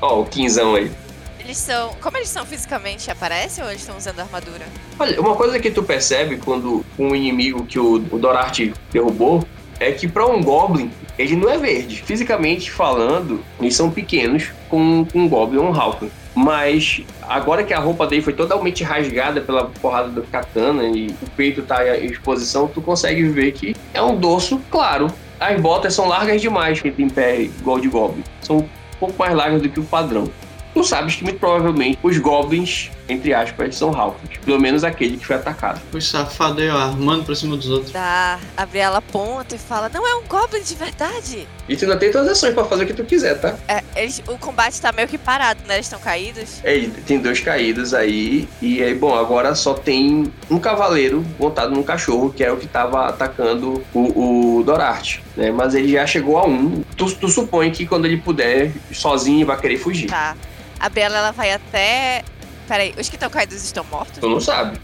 Ó, 0.01 0.21
o 0.21 0.25
quinzão 0.25 0.75
aí. 0.75 0.91
Eles 1.39 1.57
são. 1.57 1.93
Como 2.01 2.17
eles 2.17 2.29
são 2.29 2.45
fisicamente? 2.45 3.09
Aparecem 3.09 3.63
ou 3.63 3.69
eles 3.69 3.81
estão 3.81 3.97
usando 3.97 4.19
armadura? 4.19 4.65
Olha, 4.99 5.19
uma 5.19 5.35
coisa 5.35 5.59
que 5.59 5.71
tu 5.71 5.81
percebe 5.81 6.37
quando 6.37 6.85
um 6.97 7.15
inimigo 7.15 7.65
que 7.65 7.79
o, 7.79 7.95
o 7.95 8.19
Dorarte 8.19 8.73
derrubou 8.91 9.43
é 9.79 9.91
que 9.91 10.07
pra 10.07 10.27
um 10.27 10.43
Goblin, 10.43 10.91
ele 11.17 11.35
não 11.35 11.49
é 11.49 11.57
verde. 11.57 12.03
Fisicamente 12.03 12.69
falando, 12.69 13.43
eles 13.59 13.75
são 13.75 13.89
pequenos 13.89 14.51
com, 14.67 15.05
com 15.05 15.19
um 15.19 15.29
Goblin 15.29 15.59
ou 15.59 15.69
um 15.69 15.73
Halfling. 15.73 16.11
Mas 16.35 17.01
agora 17.27 17.63
que 17.63 17.73
a 17.73 17.79
roupa 17.79 18.05
dele 18.05 18.21
foi 18.21 18.33
totalmente 18.33 18.83
rasgada 18.83 19.41
pela 19.41 19.65
porrada 19.65 20.09
do 20.09 20.21
katana 20.23 20.83
e 20.83 21.07
o 21.07 21.29
peito 21.35 21.63
tá 21.63 21.97
em 21.97 22.05
exposição, 22.05 22.67
tu 22.67 22.81
consegue 22.81 23.23
ver 23.23 23.53
que 23.53 23.75
é 23.93 24.01
um 24.01 24.15
dorso 24.15 24.61
claro. 24.69 25.07
As 25.39 25.59
botas 25.59 25.93
são 25.93 26.07
largas 26.07 26.41
demais 26.41 26.81
que 26.81 26.91
tem 26.91 27.09
pé 27.09 27.41
igual 27.41 27.79
de 27.79 27.87
Goblin. 27.87 28.23
São 28.41 28.69
pouco 28.99 29.15
mais 29.17 29.33
largas 29.33 29.61
do 29.61 29.69
que 29.69 29.79
o 29.79 29.83
padrão. 29.83 30.29
tu 30.73 30.83
sabes 30.83 31.15
que 31.15 31.23
muito 31.23 31.39
provavelmente 31.39 31.97
os 32.03 32.17
goblins, 32.17 32.91
entre 33.09 33.33
aspas, 33.33 33.75
são 33.75 33.89
halflings. 33.93 34.37
Pelo 34.45 34.59
menos 34.59 34.83
aquele 34.83 35.17
que 35.17 35.25
foi 35.25 35.35
atacado. 35.35 35.81
Os 35.93 36.07
safados 36.07 36.61
aí, 36.61 36.69
ó, 36.69 36.77
armando 36.77 37.25
pra 37.25 37.35
cima 37.35 37.57
dos 37.57 37.67
outros. 37.69 37.91
Da 37.91 38.39
Gabriela 38.57 38.99
aponta 38.99 39.55
e 39.55 39.57
fala: 39.59 39.89
Não 39.93 40.07
é 40.07 40.15
um 40.15 40.23
Goblin 40.27 40.61
de 40.61 40.75
verdade. 40.75 41.47
E 41.67 41.75
tu 41.75 41.85
ainda 41.85 41.97
tem 41.97 42.11
todas 42.11 42.27
as 42.27 42.37
ações 42.37 42.53
pra 42.53 42.65
fazer 42.65 42.83
o 42.83 42.87
que 42.87 42.93
tu 42.93 43.03
quiser, 43.03 43.39
tá? 43.39 43.55
É, 43.67 43.83
eles- 43.95 44.21
o 44.27 44.37
combate 44.37 44.79
tá 44.81 44.91
meio 44.91 45.07
que 45.07 45.17
parado, 45.17 45.59
né? 45.67 45.75
Eles 45.75 45.85
estão 45.85 45.99
caídos. 45.99 46.59
É, 46.63 46.87
tem 47.05 47.19
dois 47.19 47.39
caídos 47.39 47.93
aí. 47.93 48.47
E 48.61 48.81
aí, 48.81 48.95
bom, 48.95 49.13
agora 49.15 49.53
só 49.55 49.73
tem 49.73 50.31
um 50.49 50.59
cavaleiro 50.59 51.23
montado 51.39 51.71
num 51.71 51.83
cachorro, 51.83 52.31
que 52.31 52.43
é 52.43 52.51
o 52.51 52.57
que 52.57 52.67
tava 52.67 53.07
atacando 53.07 53.83
o, 53.93 54.57
o 54.59 54.63
Dorarte, 54.63 55.23
né? 55.37 55.51
Mas 55.51 55.75
ele 55.75 55.91
já 55.91 56.05
chegou 56.07 56.37
a 56.37 56.45
um. 56.45 56.83
Tu, 56.97 57.11
tu 57.15 57.27
supõe 57.27 57.71
que 57.71 57.85
quando 57.85 58.05
ele 58.05 58.17
puder, 58.17 58.71
sozinho, 58.91 59.45
vai 59.45 59.59
querer 59.59 59.77
fugir. 59.77 60.07
Tá. 60.07 60.35
A 60.79 60.83
Gabriela 60.83 61.17
ela 61.17 61.31
vai 61.31 61.51
até. 61.51 62.23
Peraí, 62.69 62.93
os 62.99 63.09
que 63.09 63.15
estão 63.15 63.31
caídos 63.31 63.63
estão 63.63 63.83
mortos? 63.85 64.19
Tu 64.19 64.29
não 64.29 64.39
sabe. 64.39 64.79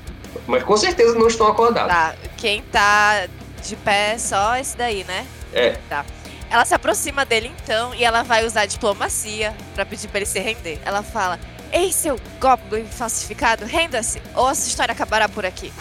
Mas 0.48 0.63
com 0.63 0.75
certeza 0.75 1.13
não 1.13 1.27
estão 1.27 1.48
acordados. 1.48 1.94
Tá, 1.94 2.15
quem 2.36 2.63
tá 2.63 3.27
de 3.63 3.75
pé 3.75 4.13
é 4.13 4.18
só 4.18 4.58
esse 4.58 4.75
daí, 4.75 5.04
né? 5.04 5.25
É. 5.54 5.77
Tá. 5.88 6.04
Ela 6.50 6.65
se 6.65 6.74
aproxima 6.74 7.24
dele 7.25 7.51
então 7.62 7.94
e 7.94 8.04
ela 8.04 8.24
vai 8.24 8.44
usar 8.44 8.65
diplomacia 8.65 9.56
pra 9.75 9.86
pedir 9.86 10.08
pra 10.08 10.18
ele 10.18 10.25
se 10.25 10.39
render. 10.39 10.80
Ela 10.84 11.04
fala: 11.04 11.39
Ei, 11.72 11.92
seu 11.92 12.20
Goblin 12.39 12.86
falsificado, 12.86 13.65
renda-se, 13.65 14.20
ou 14.34 14.48
a 14.48 14.56
sua 14.56 14.68
história 14.68 14.92
acabará 14.92 15.30
por 15.30 15.46
aqui. 15.46 15.72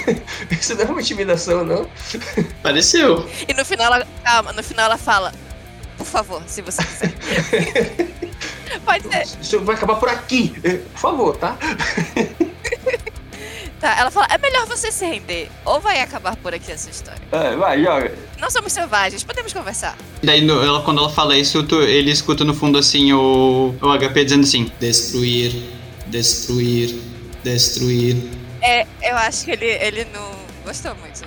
Isso 0.50 0.74
não 0.74 0.82
é 0.82 0.86
uma 0.86 1.00
intimidação, 1.02 1.62
não? 1.62 1.86
Pareceu. 2.62 3.28
E 3.46 3.52
no 3.52 3.66
final 3.66 3.92
ela. 3.92 4.06
Calma, 4.24 4.52
no 4.54 4.62
final 4.62 4.86
ela 4.86 4.98
fala: 4.98 5.30
Por 5.98 6.06
favor, 6.06 6.42
se 6.46 6.62
você 6.62 6.82
quiser. 6.82 8.10
Pode 8.84 9.02
ser. 9.08 9.26
Isso 9.40 9.60
vai 9.60 9.74
acabar 9.74 9.96
por 9.96 10.08
aqui. 10.08 10.54
É, 10.62 10.74
Por 10.78 10.98
favor, 10.98 11.36
tá? 11.36 11.56
Tá, 13.80 13.96
ela 13.98 14.10
fala: 14.10 14.26
É 14.30 14.36
melhor 14.38 14.66
você 14.66 14.92
se 14.92 15.04
render, 15.06 15.48
ou 15.64 15.80
vai 15.80 16.00
acabar 16.00 16.36
por 16.36 16.52
aqui 16.54 16.70
essa 16.70 16.90
história. 16.90 17.20
É, 17.32 17.56
vai, 17.56 17.82
joga. 17.82 18.12
Não 18.38 18.50
somos 18.50 18.72
selvagens, 18.72 19.24
podemos 19.24 19.52
conversar. 19.52 19.96
Daí, 20.22 20.42
no- 20.42 20.62
ela, 20.62 20.82
quando 20.82 20.98
ela 20.98 21.08
fala 21.08 21.36
isso, 21.36 21.62
tu- 21.62 21.80
ele 21.82 22.10
escuta 22.10 22.44
no 22.44 22.52
fundo 22.54 22.76
assim 22.78 23.12
o, 23.14 23.74
o 23.80 23.88
HP 23.98 24.24
dizendo 24.24 24.42
assim: 24.44 24.70
Destruir, 24.78 25.52
destruir, 26.08 26.94
destruir. 27.42 28.16
É, 28.60 28.86
eu 29.02 29.16
acho 29.16 29.46
que 29.46 29.52
ele, 29.52 29.64
ele 29.66 30.06
não 30.12 30.30
gostou 30.62 30.94
muito. 30.96 31.22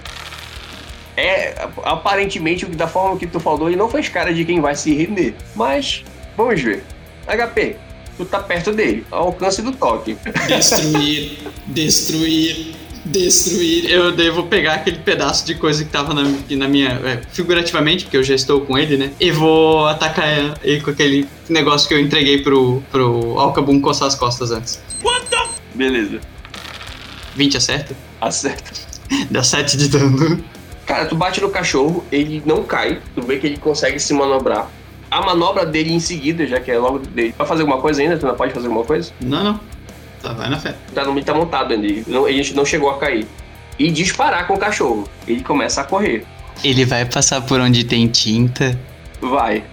É, 1.17 1.55
aparentemente, 1.83 2.65
da 2.67 2.87
forma 2.87 3.17
que 3.17 3.25
tu 3.25 3.39
falou, 3.39 3.67
ele 3.67 3.75
não 3.77 3.89
fez 3.89 4.09
cara 4.09 4.31
de 4.33 4.45
quem 4.45 4.61
vai 4.61 4.75
se 4.75 4.93
render. 4.93 5.35
Mas, 5.55 6.03
vamos 6.37 6.61
ver. 6.61 6.83
HP, 7.27 7.77
tu 8.17 8.25
tá 8.25 8.39
perto 8.39 8.71
dele, 8.71 9.05
ao 9.11 9.27
alcance 9.27 9.61
do 9.61 9.71
toque. 9.71 10.17
Destruir, 10.47 11.39
destruir, 11.67 12.75
destruir. 13.05 13.89
Eu 13.89 14.11
devo 14.11 14.43
pegar 14.43 14.75
aquele 14.75 14.99
pedaço 14.99 15.45
de 15.45 15.55
coisa 15.55 15.83
que 15.83 15.89
tava 15.89 16.13
na, 16.13 16.23
na 16.23 16.67
minha. 16.67 16.89
é, 17.03 17.21
figurativamente, 17.31 18.05
porque 18.05 18.17
eu 18.17 18.23
já 18.23 18.35
estou 18.35 18.61
com 18.61 18.77
ele, 18.77 18.97
né? 18.97 19.11
E 19.19 19.31
vou 19.31 19.87
atacar 19.87 20.57
ele 20.63 20.81
com 20.81 20.91
aquele 20.91 21.27
negócio 21.49 21.87
que 21.87 21.93
eu 21.93 21.99
entreguei 21.99 22.41
pro, 22.41 22.83
pro 22.91 23.39
Alcabum 23.39 23.79
coçar 23.81 24.07
as 24.07 24.15
costas 24.15 24.51
antes. 24.51 24.81
Beleza, 25.75 26.19
20 27.35 27.57
acerta? 27.57 27.95
acerta. 28.21 28.71
Dá 29.29 29.43
7 29.43 29.77
de 29.77 29.89
dano. 29.89 30.43
Cara, 30.85 31.05
tu 31.05 31.15
bate 31.15 31.41
no 31.41 31.49
cachorro, 31.49 32.03
ele 32.11 32.41
não 32.45 32.63
cai, 32.63 33.01
tu 33.15 33.21
vê 33.21 33.37
que 33.37 33.47
ele 33.47 33.57
consegue 33.57 33.99
se 33.99 34.13
manobrar. 34.13 34.69
A 35.13 35.21
manobra 35.21 35.63
dele 35.65 35.93
em 35.93 35.99
seguida, 35.99 36.47
já 36.47 36.59
que 36.59 36.71
é 36.71 36.77
logo 36.79 36.97
dele. 36.99 37.35
Vai 37.37 37.45
fazer 37.45 37.61
alguma 37.61 37.79
coisa 37.79 38.01
ainda? 38.01 38.17
Tu 38.17 38.25
não 38.25 38.35
pode 38.35 38.51
fazer 38.53 38.65
alguma 38.67 38.83
coisa? 38.85 39.11
Não, 39.21 39.43
não. 39.43 39.59
Tá, 40.21 40.33
vai 40.33 40.49
na 40.49 40.57
fé. 40.59 40.73
Tá, 40.93 41.03
no- 41.03 41.11
ele 41.11 41.23
tá 41.23 41.33
montado 41.33 41.73
ainda, 41.73 42.03
não, 42.07 42.27
ele 42.27 42.51
não 42.53 42.65
chegou 42.65 42.89
a 42.89 42.97
cair. 42.97 43.27
E 43.77 43.91
disparar 43.91 44.47
com 44.47 44.53
o 44.55 44.57
cachorro. 44.57 45.07
Ele 45.27 45.41
começa 45.43 45.81
a 45.81 45.83
correr. 45.83 46.25
Ele 46.63 46.85
vai 46.85 47.05
passar 47.05 47.41
por 47.41 47.59
onde 47.59 47.83
tem 47.83 48.07
tinta. 48.07 48.79
Vai. 49.21 49.63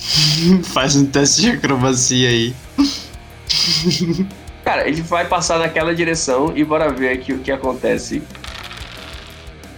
Faz 0.72 0.96
um 0.96 1.04
teste 1.06 1.42
de 1.42 1.50
acrobacia 1.50 2.28
aí. 2.28 2.54
Cara, 4.64 4.86
ele 4.88 5.02
vai 5.02 5.26
passar 5.26 5.58
naquela 5.58 5.94
direção 5.94 6.52
e 6.56 6.64
bora 6.64 6.90
ver 6.90 7.10
aqui 7.10 7.32
o 7.32 7.38
que 7.40 7.50
acontece. 7.50 8.22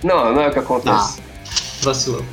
Não, 0.02 0.32
não 0.34 0.42
é 0.42 0.48
o 0.48 0.52
que 0.52 0.58
acontece. 0.58 1.20
Vacilou. 1.82 2.24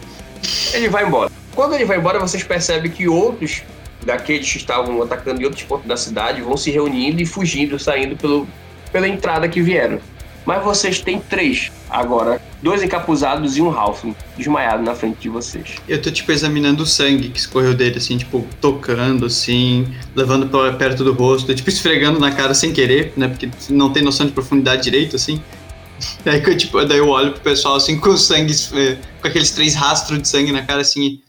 Ele 0.73 0.89
vai 0.89 1.05
embora. 1.05 1.31
Quando 1.57 1.73
ele 1.73 1.85
vai 1.85 1.97
embora, 1.97 2.19
vocês 2.19 2.43
percebem 2.43 2.91
que 2.91 3.07
outros 3.07 3.63
daqueles 4.05 4.47
que 4.47 4.59
estavam 4.59 5.01
atacando 5.01 5.41
em 5.41 5.45
outros 5.45 5.63
pontos 5.63 5.87
da 5.87 5.97
cidade 5.97 6.39
vão 6.39 6.55
se 6.55 6.69
reunindo 6.69 7.19
e 7.19 7.25
fugindo, 7.25 7.79
saindo 7.79 8.15
pelo, 8.15 8.47
pela 8.91 9.07
entrada 9.07 9.49
que 9.49 9.59
vieram. 9.59 9.99
Mas 10.45 10.63
vocês 10.63 10.99
têm 10.99 11.19
três 11.19 11.71
agora. 11.89 12.39
Dois 12.61 12.83
encapuzados 12.83 13.57
e 13.57 13.61
um 13.63 13.71
Halfling 13.71 14.15
desmaiado 14.37 14.83
na 14.83 14.93
frente 14.93 15.17
de 15.17 15.29
vocês. 15.29 15.77
Eu 15.89 15.99
tô, 15.99 16.11
tipo, 16.11 16.31
examinando 16.31 16.83
o 16.83 16.85
sangue 16.85 17.29
que 17.29 17.39
escorreu 17.39 17.73
dele, 17.73 17.97
assim, 17.97 18.19
tipo, 18.19 18.45
tocando, 18.61 19.25
assim, 19.25 19.91
levando 20.15 20.47
pra 20.47 20.73
perto 20.73 21.03
do 21.03 21.11
rosto, 21.11 21.55
tipo, 21.55 21.71
esfregando 21.71 22.19
na 22.19 22.31
cara 22.31 22.53
sem 22.53 22.71
querer, 22.71 23.13
né? 23.17 23.29
Porque 23.29 23.49
não 23.71 23.91
tem 23.91 24.03
noção 24.03 24.27
de 24.27 24.31
profundidade 24.31 24.83
direito, 24.83 25.15
assim. 25.15 25.41
Daí, 26.23 26.39
eu, 26.45 26.55
tipo, 26.55 26.85
daí 26.85 26.99
eu 26.99 27.09
olho 27.09 27.31
pro 27.31 27.41
pessoal, 27.41 27.77
assim, 27.77 27.99
com 27.99 28.09
o 28.09 28.17
sangue, 28.17 28.53
eh, 28.75 28.97
com 29.19 29.27
aqueles 29.27 29.49
três 29.49 29.73
rastros 29.73 30.21
de 30.21 30.27
sangue 30.27 30.51
na 30.51 30.61
cara, 30.61 30.81
assim. 30.81 31.19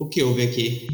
O 0.00 0.06
que 0.06 0.22
houve 0.22 0.42
aqui? 0.42 0.88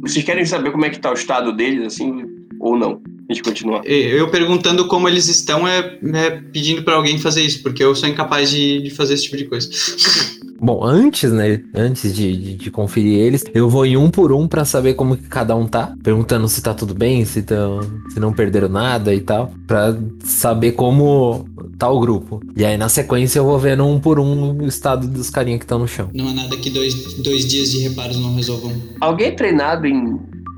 Vocês 0.00 0.24
querem 0.24 0.44
saber 0.44 0.72
como 0.72 0.84
é 0.84 0.90
que 0.90 0.98
tá 0.98 1.10
o 1.10 1.14
estado 1.14 1.52
deles, 1.52 1.86
assim, 1.86 2.24
ou 2.58 2.76
não? 2.76 3.00
A 3.30 3.32
gente 3.32 3.44
continua. 3.44 3.80
Eu 3.84 4.28
perguntando 4.28 4.88
como 4.88 5.08
eles 5.08 5.28
estão 5.28 5.66
é, 5.66 5.98
é 6.14 6.30
pedindo 6.52 6.82
pra 6.82 6.96
alguém 6.96 7.16
fazer 7.16 7.42
isso, 7.42 7.62
porque 7.62 7.82
eu 7.82 7.94
sou 7.94 8.08
incapaz 8.08 8.50
de, 8.50 8.82
de 8.82 8.90
fazer 8.90 9.14
esse 9.14 9.22
tipo 9.22 9.36
de 9.36 9.44
coisa. 9.44 9.70
Bom, 10.62 10.84
antes, 10.84 11.32
né? 11.32 11.60
Antes 11.74 12.14
de, 12.14 12.36
de, 12.36 12.54
de 12.54 12.70
conferir 12.70 13.18
eles, 13.18 13.44
eu 13.52 13.68
vou 13.68 13.84
em 13.84 13.96
um 13.96 14.08
por 14.08 14.32
um 14.32 14.46
pra 14.46 14.64
saber 14.64 14.94
como 14.94 15.16
que 15.16 15.26
cada 15.28 15.56
um 15.56 15.66
tá. 15.66 15.92
Perguntando 16.04 16.46
se 16.46 16.62
tá 16.62 16.72
tudo 16.72 16.94
bem, 16.94 17.24
se, 17.24 17.42
tão, 17.42 17.80
se 18.10 18.20
não 18.20 18.32
perderam 18.32 18.68
nada 18.68 19.12
e 19.12 19.20
tal. 19.20 19.52
Pra 19.66 19.96
saber 20.20 20.72
como 20.72 21.44
tá 21.76 21.90
o 21.90 21.98
grupo. 21.98 22.40
E 22.56 22.64
aí, 22.64 22.76
na 22.76 22.88
sequência, 22.88 23.40
eu 23.40 23.44
vou 23.44 23.58
vendo 23.58 23.84
um 23.84 23.98
por 23.98 24.20
um 24.20 24.62
o 24.62 24.68
estado 24.68 25.08
dos 25.08 25.30
carinha 25.30 25.58
que 25.58 25.64
estão 25.64 25.80
no 25.80 25.88
chão. 25.88 26.08
Não 26.14 26.28
há 26.28 26.32
nada 26.32 26.56
que 26.56 26.70
dois, 26.70 26.94
dois 27.24 27.48
dias 27.48 27.72
de 27.72 27.80
reparos 27.88 28.16
não 28.20 28.36
resolvam. 28.36 28.72
Alguém 29.00 29.26
é 29.26 29.32
treinado 29.32 29.84
em, 29.84 29.96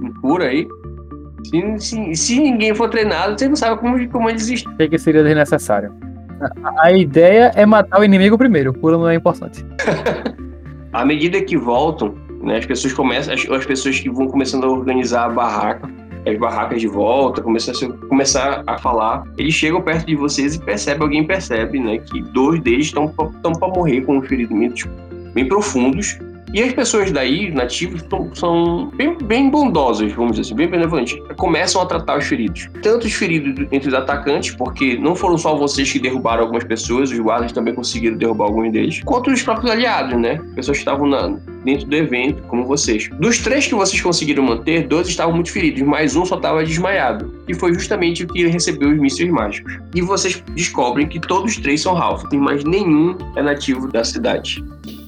em 0.03 0.13
cura 0.21 0.49
aí? 0.49 0.67
Se, 1.47 1.79
se, 1.79 2.15
se 2.15 2.41
ninguém 2.41 2.75
for 2.75 2.91
treinado, 2.91 3.39
você 3.39 3.49
não 3.49 3.57
sabe 3.57 3.81
como, 3.81 4.09
como 4.11 4.29
eles 4.29 4.49
estão. 4.49 4.71
O 4.75 4.77
que 4.77 4.99
seria 4.99 5.25
desnecessário? 5.25 5.95
A, 6.79 6.93
ideia 6.93 7.53
é 7.55 7.64
matar 7.64 8.00
o 8.00 8.05
inimigo 8.05 8.37
primeiro. 8.37 8.73
Cura 8.75 8.97
não 8.97 9.09
é 9.09 9.14
importante. 9.14 9.64
À 10.93 11.05
medida 11.05 11.43
que 11.43 11.57
voltam, 11.57 12.14
né, 12.41 12.59
as 12.59 12.67
pessoas 12.67 12.93
começam, 12.93 13.35
as, 13.35 13.50
as 13.50 13.67
pessoas 13.67 13.99
que 13.99 14.09
vão 14.09 14.29
começando 14.29 14.62
a 14.62 14.69
organizar 14.69 15.25
a 15.25 15.29
barraca, 15.29 15.91
as 16.25 16.38
barracas 16.38 16.81
de 16.81 16.87
volta, 16.87 17.43
começam 17.43 17.75
a, 17.91 18.07
começar 18.07 18.62
a 18.64 18.79
falar. 18.79 19.25
Eles 19.37 19.55
chegam 19.55 19.83
perto 19.83 20.07
de 20.07 20.14
vocês 20.14 20.55
e 20.55 20.61
percebe, 20.61 21.03
alguém 21.03 21.26
percebe, 21.26 21.81
né, 21.81 21.99
que 21.99 22.23
dois 22.23 22.62
deles 22.62 22.87
estão 22.87 23.09
para 23.09 23.69
morrer 23.69 24.03
com 24.03 24.23
ferimentos 24.23 24.85
bem 25.35 25.49
profundos. 25.49 26.17
E 26.55 26.63
as 26.63 26.73
pessoas 26.73 27.11
daí, 27.11 27.51
nativos, 27.51 28.05
são 28.35 28.89
bem, 28.95 29.19
bem 29.19 29.51
bondosas, 29.51 30.13
vamos 30.13 30.37
dizer 30.37 30.43
assim, 30.43 30.55
bem 30.55 30.69
benevolentes. 30.69 31.19
Começam 31.37 31.83
a 31.83 31.87
tratar 31.87 32.17
os 32.17 32.27
feridos. 32.27 32.69
Tanto 32.81 33.09
os 33.09 33.13
feridos 33.13 33.67
entre 33.73 33.89
os 33.89 33.95
atacantes, 33.95 34.55
porque 34.55 34.97
não 34.97 35.17
foram 35.17 35.37
só 35.37 35.57
vocês 35.57 35.91
que 35.91 35.99
derrubaram 35.99 36.43
algumas 36.45 36.63
pessoas, 36.63 37.11
os 37.11 37.19
guardas 37.19 37.51
também 37.51 37.75
conseguiram 37.75 38.17
derrubar 38.17 38.45
alguns 38.45 38.71
deles, 38.71 39.03
quanto 39.05 39.33
os 39.33 39.43
próprios 39.43 39.69
aliados, 39.69 40.17
né? 40.17 40.41
Pessoas 40.55 40.77
que 40.77 40.83
estavam 40.83 41.09
na- 41.09 41.37
dentro 41.65 41.87
do 41.87 41.97
evento, 41.97 42.41
como 42.45 42.65
vocês. 42.65 43.09
Dos 43.19 43.39
três 43.39 43.67
que 43.67 43.75
vocês 43.75 44.01
conseguiram 44.01 44.45
manter, 44.45 44.87
dois 44.87 45.09
estavam 45.09 45.35
muito 45.35 45.51
feridos, 45.51 45.83
mas 45.83 46.15
um 46.15 46.25
só 46.25 46.37
estava 46.37 46.65
desmaiado. 46.65 47.35
E 47.49 47.55
foi 47.55 47.75
justamente 47.75 48.23
o 48.23 48.29
que 48.29 48.47
recebeu 48.47 48.91
os 48.91 48.99
mísseis 48.99 49.29
mágicos. 49.29 49.77
E 49.93 50.01
vocês 50.03 50.41
descobrem 50.55 51.09
que 51.09 51.19
todos 51.19 51.57
os 51.57 51.59
três 51.61 51.81
são 51.83 51.97
Halfling, 51.97 52.39
mas 52.39 52.63
nenhum 52.63 53.17
é 53.35 53.43
nativo 53.43 53.91
da 53.91 54.05
cidade. 54.05 54.63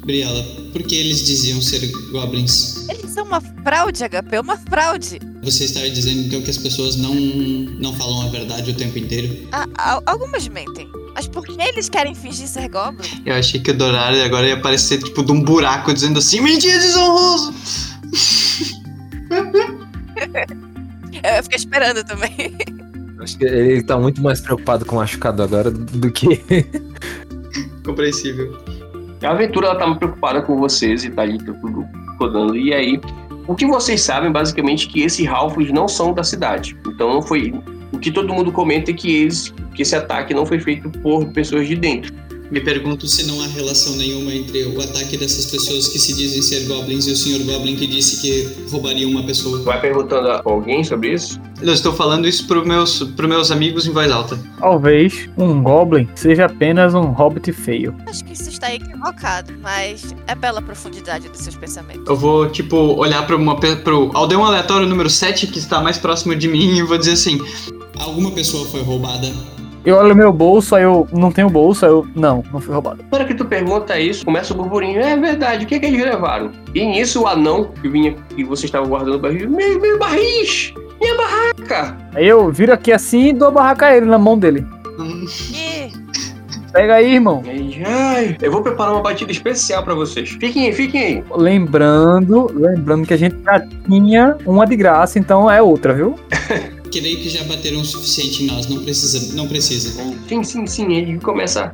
Briela, 0.07 0.43
por 0.73 0.83
que 0.85 0.95
eles 0.95 1.27
diziam 1.27 1.61
ser 1.61 1.85
goblins? 2.13 2.89
Eles 2.89 3.11
são 3.11 3.25
uma 3.25 3.41
fraude, 3.41 4.05
HP, 4.09 4.39
uma 4.39 4.57
fraude. 4.57 5.19
Você 5.43 5.65
está 5.65 5.81
dizendo 5.89 6.21
então 6.23 6.41
que 6.43 6.51
as 6.51 6.57
pessoas 6.59 6.95
não, 6.97 7.13
não 7.15 7.93
falam 7.95 8.23
a 8.23 8.29
verdade 8.31 8.71
o 8.71 8.75
tempo 8.75 8.97
inteiro? 8.99 9.49
Ah, 9.53 9.67
al- 9.77 10.03
algumas 10.07 10.47
mentem. 10.49 10.89
Mas 11.15 11.27
por 11.27 11.45
que 11.45 11.61
eles 11.61 11.89
querem 11.89 12.15
fingir 12.15 12.47
ser 12.47 12.69
Goblin? 12.69 13.09
Eu 13.25 13.35
achei 13.35 13.59
que 13.59 13.71
o 13.71 13.75
Dorário 13.77 14.23
agora 14.23 14.47
ia 14.47 14.55
aparecer, 14.55 15.03
tipo, 15.03 15.25
de 15.25 15.33
um 15.33 15.43
buraco 15.43 15.93
dizendo 15.93 16.19
assim: 16.19 16.41
mentira, 16.41 16.79
desonroso! 16.79 17.55
Eu 21.25 21.43
fiquei 21.43 21.57
esperando 21.59 22.05
também. 22.05 22.55
Acho 23.19 23.39
que 23.39 23.45
ele 23.45 23.83
tá 23.83 23.99
muito 23.99 24.21
mais 24.23 24.41
preocupado 24.41 24.85
com 24.85 24.97
o 24.97 24.99
machucado 24.99 25.43
agora 25.43 25.71
do 25.71 26.11
que. 26.13 26.45
Compreensível. 27.85 28.57
A 29.23 29.31
aventura 29.31 29.69
ela 29.69 29.77
tá 29.77 29.95
preocupada 29.95 30.43
com 30.43 30.57
vocês 30.57 31.05
e 31.05 31.11
tá 31.11 31.23
ali 31.23 31.39
tudo 31.39 31.87
rodando. 32.19 32.57
E 32.57 32.73
aí, 32.73 33.01
O 33.49 33.55
que 33.55 33.65
vocês 33.65 34.01
sabem, 34.01 34.33
basicamente, 34.33 34.89
é 34.89 34.91
que 34.91 35.03
esses 35.03 35.27
Halflings 35.27 35.73
não 35.73 35.87
são 35.87 36.13
da 36.13 36.25
cidade. 36.25 36.77
Então 36.87 37.13
não 37.13 37.23
foi. 37.23 37.55
O 37.93 37.99
que 37.99 38.11
todo 38.11 38.33
mundo 38.35 38.51
comenta 38.51 38.91
é 38.91 38.95
que, 38.95 39.23
eles, 39.23 39.55
que 39.75 39.83
esse 39.83 39.95
ataque 39.95 40.35
não 40.35 40.45
foi 40.45 40.59
feito 40.59 40.91
por 40.91 41.25
pessoas 41.27 41.69
de 41.69 41.77
dentro. 41.77 42.13
Me 42.51 42.61
pergunto 42.61 43.07
se 43.07 43.27
não 43.27 43.41
há 43.43 43.47
relação 43.47 43.97
nenhuma 43.97 44.33
entre 44.33 44.65
o 44.65 44.81
ataque 44.81 45.17
dessas 45.17 45.47
pessoas 45.47 45.89
que 45.89 45.99
se 45.99 46.15
dizem 46.15 46.41
ser 46.43 46.67
goblins 46.67 47.07
e 47.07 47.13
o 47.13 47.17
Sr. 47.17 47.45
Goblin 47.45 47.77
que 47.77 47.87
disse 47.87 48.21
que 48.21 48.71
roubaria 48.71 49.07
uma 49.07 49.25
pessoa. 49.25 49.63
Vai 49.63 49.81
perguntando 49.81 50.29
a 50.29 50.43
alguém 50.45 50.85
sobre 50.85 51.15
isso? 51.15 51.41
Eu 51.61 51.73
estou 51.73 51.93
falando 51.93 52.29
isso 52.29 52.47
para 52.47 52.63
meus, 52.65 53.03
pros 53.03 53.29
meus 53.29 53.51
amigos 53.51 53.87
em 53.87 53.91
voz 53.91 54.11
alta. 54.13 54.39
Talvez 54.59 55.29
um 55.39 55.63
Goblin 55.63 56.07
seja 56.15 56.45
apenas 56.45 56.95
um 56.95 57.13
Hobbit 57.13 57.51
feio. 57.53 57.97
Acho 58.07 58.25
que 58.25 58.35
isso 58.35 58.51
está 58.51 58.73
equivocado, 58.75 59.55
mas 59.63 60.15
é 60.27 60.35
pela 60.35 60.61
profundidade 60.61 61.29
dos 61.29 61.41
seus 61.41 61.57
pensamentos. 61.57 62.05
Eu 62.07 62.17
vou, 62.17 62.49
tipo, 62.51 62.77
olhar 62.77 63.27
para 63.27 63.37
uma 63.37 63.59
pro 63.59 64.11
aldeão 64.15 64.45
aleatório 64.45 64.87
número 64.87 65.09
7, 65.09 65.47
que 65.47 65.59
está 65.59 65.81
mais 65.81 65.97
próximo 65.99 66.37
de 66.37 66.47
mim, 66.47 66.77
e 66.77 66.83
vou 66.83 66.99
dizer 66.99 67.13
assim: 67.13 67.41
Alguma 67.99 68.31
pessoa 68.33 68.67
foi 68.67 68.83
roubada. 68.83 69.33
Eu 69.87 69.95
olho 69.99 70.17
meu 70.17 70.33
bolso, 70.33 70.75
aí 70.75 70.83
eu 70.83 71.07
não 71.13 71.31
tenho 71.31 71.49
bolso, 71.49 71.87
aí 71.87 71.93
eu. 71.93 72.05
Não, 72.13 72.43
não 72.53 72.61
fui 72.61 72.75
roubado. 72.75 73.05
Na 73.09 73.19
hora 73.19 73.25
que 73.25 73.35
tu 73.35 73.45
pergunta 73.45 73.97
isso, 74.01 74.25
começa 74.25 74.53
o 74.53 74.57
burburinho. 74.57 75.01
É 75.01 75.17
verdade, 75.17 75.65
o 75.65 75.69
que, 75.69 75.77
é 75.77 75.79
que 75.79 75.87
eles 75.87 76.03
levaram? 76.03 76.51
E 76.75 76.85
nisso 76.85 77.23
o 77.23 77.27
anão 77.29 77.71
que 77.81 77.89
vinha, 77.89 78.17
que 78.35 78.43
você 78.43 78.67
estava 78.67 78.85
guardando 78.85 79.15
o 79.15 79.21
barril, 79.21 79.49
meu, 79.49 79.81
meu 79.81 79.97
barris! 79.97 80.75
Minha 81.01 81.17
barraca! 81.17 81.97
Aí 82.17 82.27
eu 82.27 82.51
viro 82.51 82.73
aqui 82.73 82.93
assim 82.93 83.29
e 83.29 83.33
dou 83.33 83.47
a 83.47 83.53
barraca 83.53 83.87
a 83.87 83.97
ele 83.97 84.07
na 84.07 84.19
mão 84.19 84.37
dele. 84.37 84.67
E 85.55 85.93
Pega 86.73 86.97
aí, 86.97 87.15
irmão. 87.15 87.43
E 87.47 87.83
ai, 87.85 88.37
eu 88.43 88.53
vou 88.53 88.63
preparar 88.63 88.93
uma 88.93 89.03
batida 89.03 89.31
especial 89.31 89.83
pra 89.83 89.95
vocês. 89.95 90.31
Fiquem 90.31 90.67
aí, 90.67 90.73
fiquem 90.73 91.01
aí. 91.01 91.25
Lembrando, 91.35 92.51
lembrando 92.53 93.07
que 93.07 93.15
a 93.15 93.17
gente 93.17 93.37
já 93.43 93.61
tinha 93.61 94.37
uma 94.45 94.67
de 94.67 94.77
graça, 94.77 95.19
então 95.19 95.51
é 95.51 95.63
outra, 95.63 95.95
viu? 95.95 96.17
Creio 96.99 97.19
que 97.19 97.29
já 97.29 97.45
bateram 97.45 97.81
o 97.81 97.85
suficiente 97.85 98.45
em 98.45 98.47
nós, 98.47 98.67
não 98.67 98.83
precisa. 98.83 99.35
Não 99.35 99.47
precisa. 99.47 100.03
Sim, 100.29 100.43
sim, 100.43 100.67
sim. 100.67 100.95
Ele 100.95 101.19
começa 101.21 101.73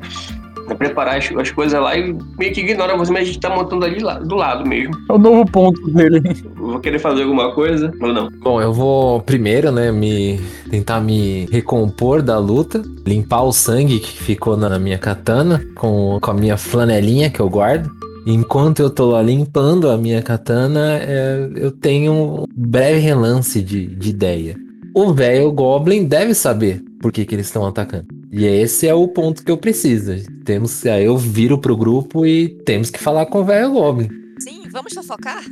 a 0.69 0.75
preparar 0.75 1.19
as, 1.19 1.31
as 1.37 1.50
coisas 1.50 1.81
lá 1.81 1.97
e 1.97 2.17
meio 2.38 2.52
que 2.52 2.61
ignora 2.61 2.97
você, 2.97 3.12
mas 3.12 3.23
a 3.23 3.25
gente 3.26 3.38
tá 3.38 3.55
montando 3.55 3.85
ali 3.85 4.00
lá, 4.00 4.19
do 4.19 4.35
lado 4.35 4.69
mesmo. 4.69 4.95
É 5.09 5.12
o 5.12 5.19
novo 5.19 5.45
ponto 5.47 5.81
dele. 5.91 6.21
Vou 6.57 6.81
querer 6.81 6.99
fazer 6.99 7.23
alguma 7.23 7.52
coisa 7.55 7.93
ou 8.00 8.12
não? 8.12 8.31
Bom, 8.41 8.61
eu 8.61 8.73
vou 8.73 9.21
primeiro, 9.21 9.71
né, 9.71 9.93
me 9.93 10.41
tentar 10.71 11.00
me 11.00 11.47
recompor 11.50 12.23
da 12.23 12.38
luta, 12.38 12.83
limpar 13.07 13.43
o 13.43 13.52
sangue 13.52 14.00
que 14.00 14.19
ficou 14.23 14.57
na 14.57 14.79
minha 14.79 14.99
katana 14.99 15.64
com, 15.76 16.19
com 16.21 16.31
a 16.31 16.35
minha 16.35 16.57
flanelinha 16.57 17.31
que 17.31 17.41
eu 17.41 17.49
guardo. 17.49 17.91
Enquanto 18.25 18.81
eu 18.81 18.88
tô 18.88 19.11
lá 19.11 19.23
limpando 19.23 19.91
a 19.91 19.97
minha 19.97 20.23
katana, 20.23 20.99
é, 21.00 21.49
eu 21.57 21.73
tenho 21.73 22.12
um 22.12 22.45
breve 22.55 23.00
relance 23.00 23.61
de, 23.61 23.87
de 23.87 24.11
ideia. 24.11 24.57
O 24.94 25.12
velho 25.12 25.50
Goblin 25.52 26.04
deve 26.04 26.34
saber 26.34 26.82
por 27.00 27.11
que, 27.11 27.25
que 27.25 27.34
eles 27.34 27.46
estão 27.46 27.66
atacando. 27.66 28.06
E 28.30 28.44
esse 28.44 28.87
é 28.87 28.94
o 28.94 29.08
ponto 29.08 29.42
que 29.44 29.50
eu 29.50 29.56
preciso. 29.56 30.12
Temos, 30.44 30.84
aí 30.87 31.04
eu 31.04 31.16
viro 31.16 31.58
pro 31.58 31.76
grupo 31.76 32.26
e 32.26 32.49
temos 32.64 32.90
que 32.90 32.99
falar 32.99 33.26
com 33.26 33.40
o 33.40 33.44
velho 33.44 33.72
Goblin. 33.72 34.08
sim, 34.38 34.62
vamos 34.70 34.92
fofocar? 34.92 35.42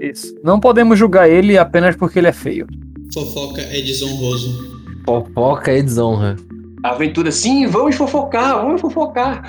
Isso. 0.00 0.34
Não 0.42 0.58
podemos 0.58 0.98
julgar 0.98 1.28
ele 1.28 1.58
apenas 1.58 1.96
porque 1.96 2.18
ele 2.18 2.28
é 2.28 2.32
feio. 2.32 2.66
Fofoca 3.12 3.60
é 3.60 3.80
desonroso. 3.80 4.82
Fofoca 5.04 5.72
e 5.72 5.82
desonra. 5.82 6.36
A 6.82 6.90
aventura, 6.90 7.30
sim, 7.30 7.66
vamos 7.66 7.96
fofocar, 7.96 8.62
vamos 8.62 8.80
fofocar. 8.80 9.42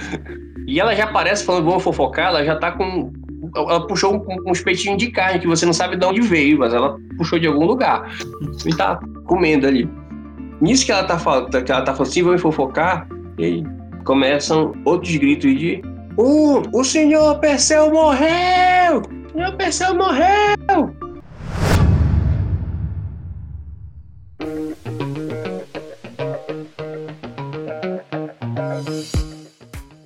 E 0.68 0.80
ela 0.80 0.94
já 0.96 1.06
aparece 1.06 1.44
falando, 1.44 1.66
vamos 1.66 1.84
fofocar, 1.84 2.28
ela 2.28 2.44
já 2.44 2.56
tá 2.58 2.72
com. 2.72 3.12
Ela 3.56 3.86
puxou 3.86 4.16
um, 4.16 4.50
um 4.50 4.52
espetinho 4.52 4.98
de 4.98 5.12
carne 5.12 5.40
que 5.40 5.48
você 5.48 5.66
não 5.66 5.74
sabe 5.74 5.98
de 5.98 6.06
onde 6.06 6.22
veio, 6.22 6.60
mas 6.60 6.74
ela 6.74 6.98
puxou 7.18 7.38
de 7.40 7.48
algum 7.48 7.66
lugar. 7.66 8.10
E 8.66 8.76
tá 8.76 9.00
comendo 9.26 9.68
ali. 9.68 9.90
Nisso 10.62 10.86
que 10.86 10.92
ela 10.92 11.04
tá 11.04 11.18
falando, 11.18 11.50
que 11.50 11.72
ela 11.72 11.82
tá 11.82 11.94
falando 11.94 12.10
assim, 12.10 12.24
vamos 12.24 12.42
fofocar, 12.42 13.08
e 13.38 13.46
aí 13.46 13.64
começam 14.04 14.74
outros 14.86 15.16
gritos 15.16 15.58
de. 15.58 15.82
O, 16.18 16.62
o 16.74 16.84
senhor 16.84 17.40
Perseu 17.40 17.92
morreu! 17.92 19.02
O 19.30 19.32
senhor 19.32 19.56
Perseu 19.58 19.96
morreu! 19.96 20.96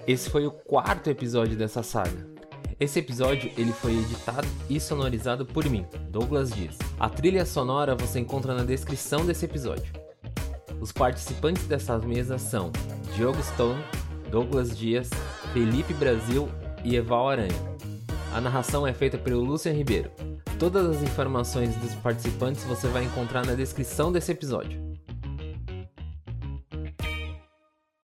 Esse 0.07 0.29
foi 0.29 0.45
o 0.45 0.51
quarto 0.51 1.09
episódio 1.09 1.57
dessa 1.57 1.81
saga. 1.81 2.34
Esse 2.77 2.99
episódio 2.99 3.49
ele 3.57 3.71
foi 3.71 3.93
editado 3.93 4.47
e 4.69 4.81
sonorizado 4.81 5.45
por 5.45 5.63
mim, 5.69 5.85
Douglas 6.09 6.51
Dias. 6.51 6.77
A 6.99 7.07
trilha 7.07 7.45
sonora 7.45 7.95
você 7.95 8.19
encontra 8.19 8.53
na 8.53 8.65
descrição 8.65 9.25
desse 9.25 9.45
episódio. 9.45 9.93
Os 10.81 10.91
participantes 10.91 11.65
dessas 11.67 12.03
mesas 12.03 12.41
são 12.41 12.73
Diogo 13.15 13.41
Stone, 13.41 13.81
Douglas 14.29 14.77
Dias, 14.77 15.09
Felipe 15.53 15.93
Brasil 15.93 16.49
e 16.83 16.97
Eval 16.97 17.29
Aranha. 17.29 17.75
A 18.33 18.41
narração 18.41 18.85
é 18.85 18.93
feita 18.93 19.17
pelo 19.17 19.41
Lucian 19.41 19.71
Ribeiro. 19.71 20.11
Todas 20.59 20.97
as 20.97 21.01
informações 21.01 21.73
dos 21.77 21.95
participantes 21.95 22.65
você 22.65 22.87
vai 22.89 23.05
encontrar 23.05 23.45
na 23.45 23.53
descrição 23.53 24.11
desse 24.11 24.33
episódio. 24.33 24.84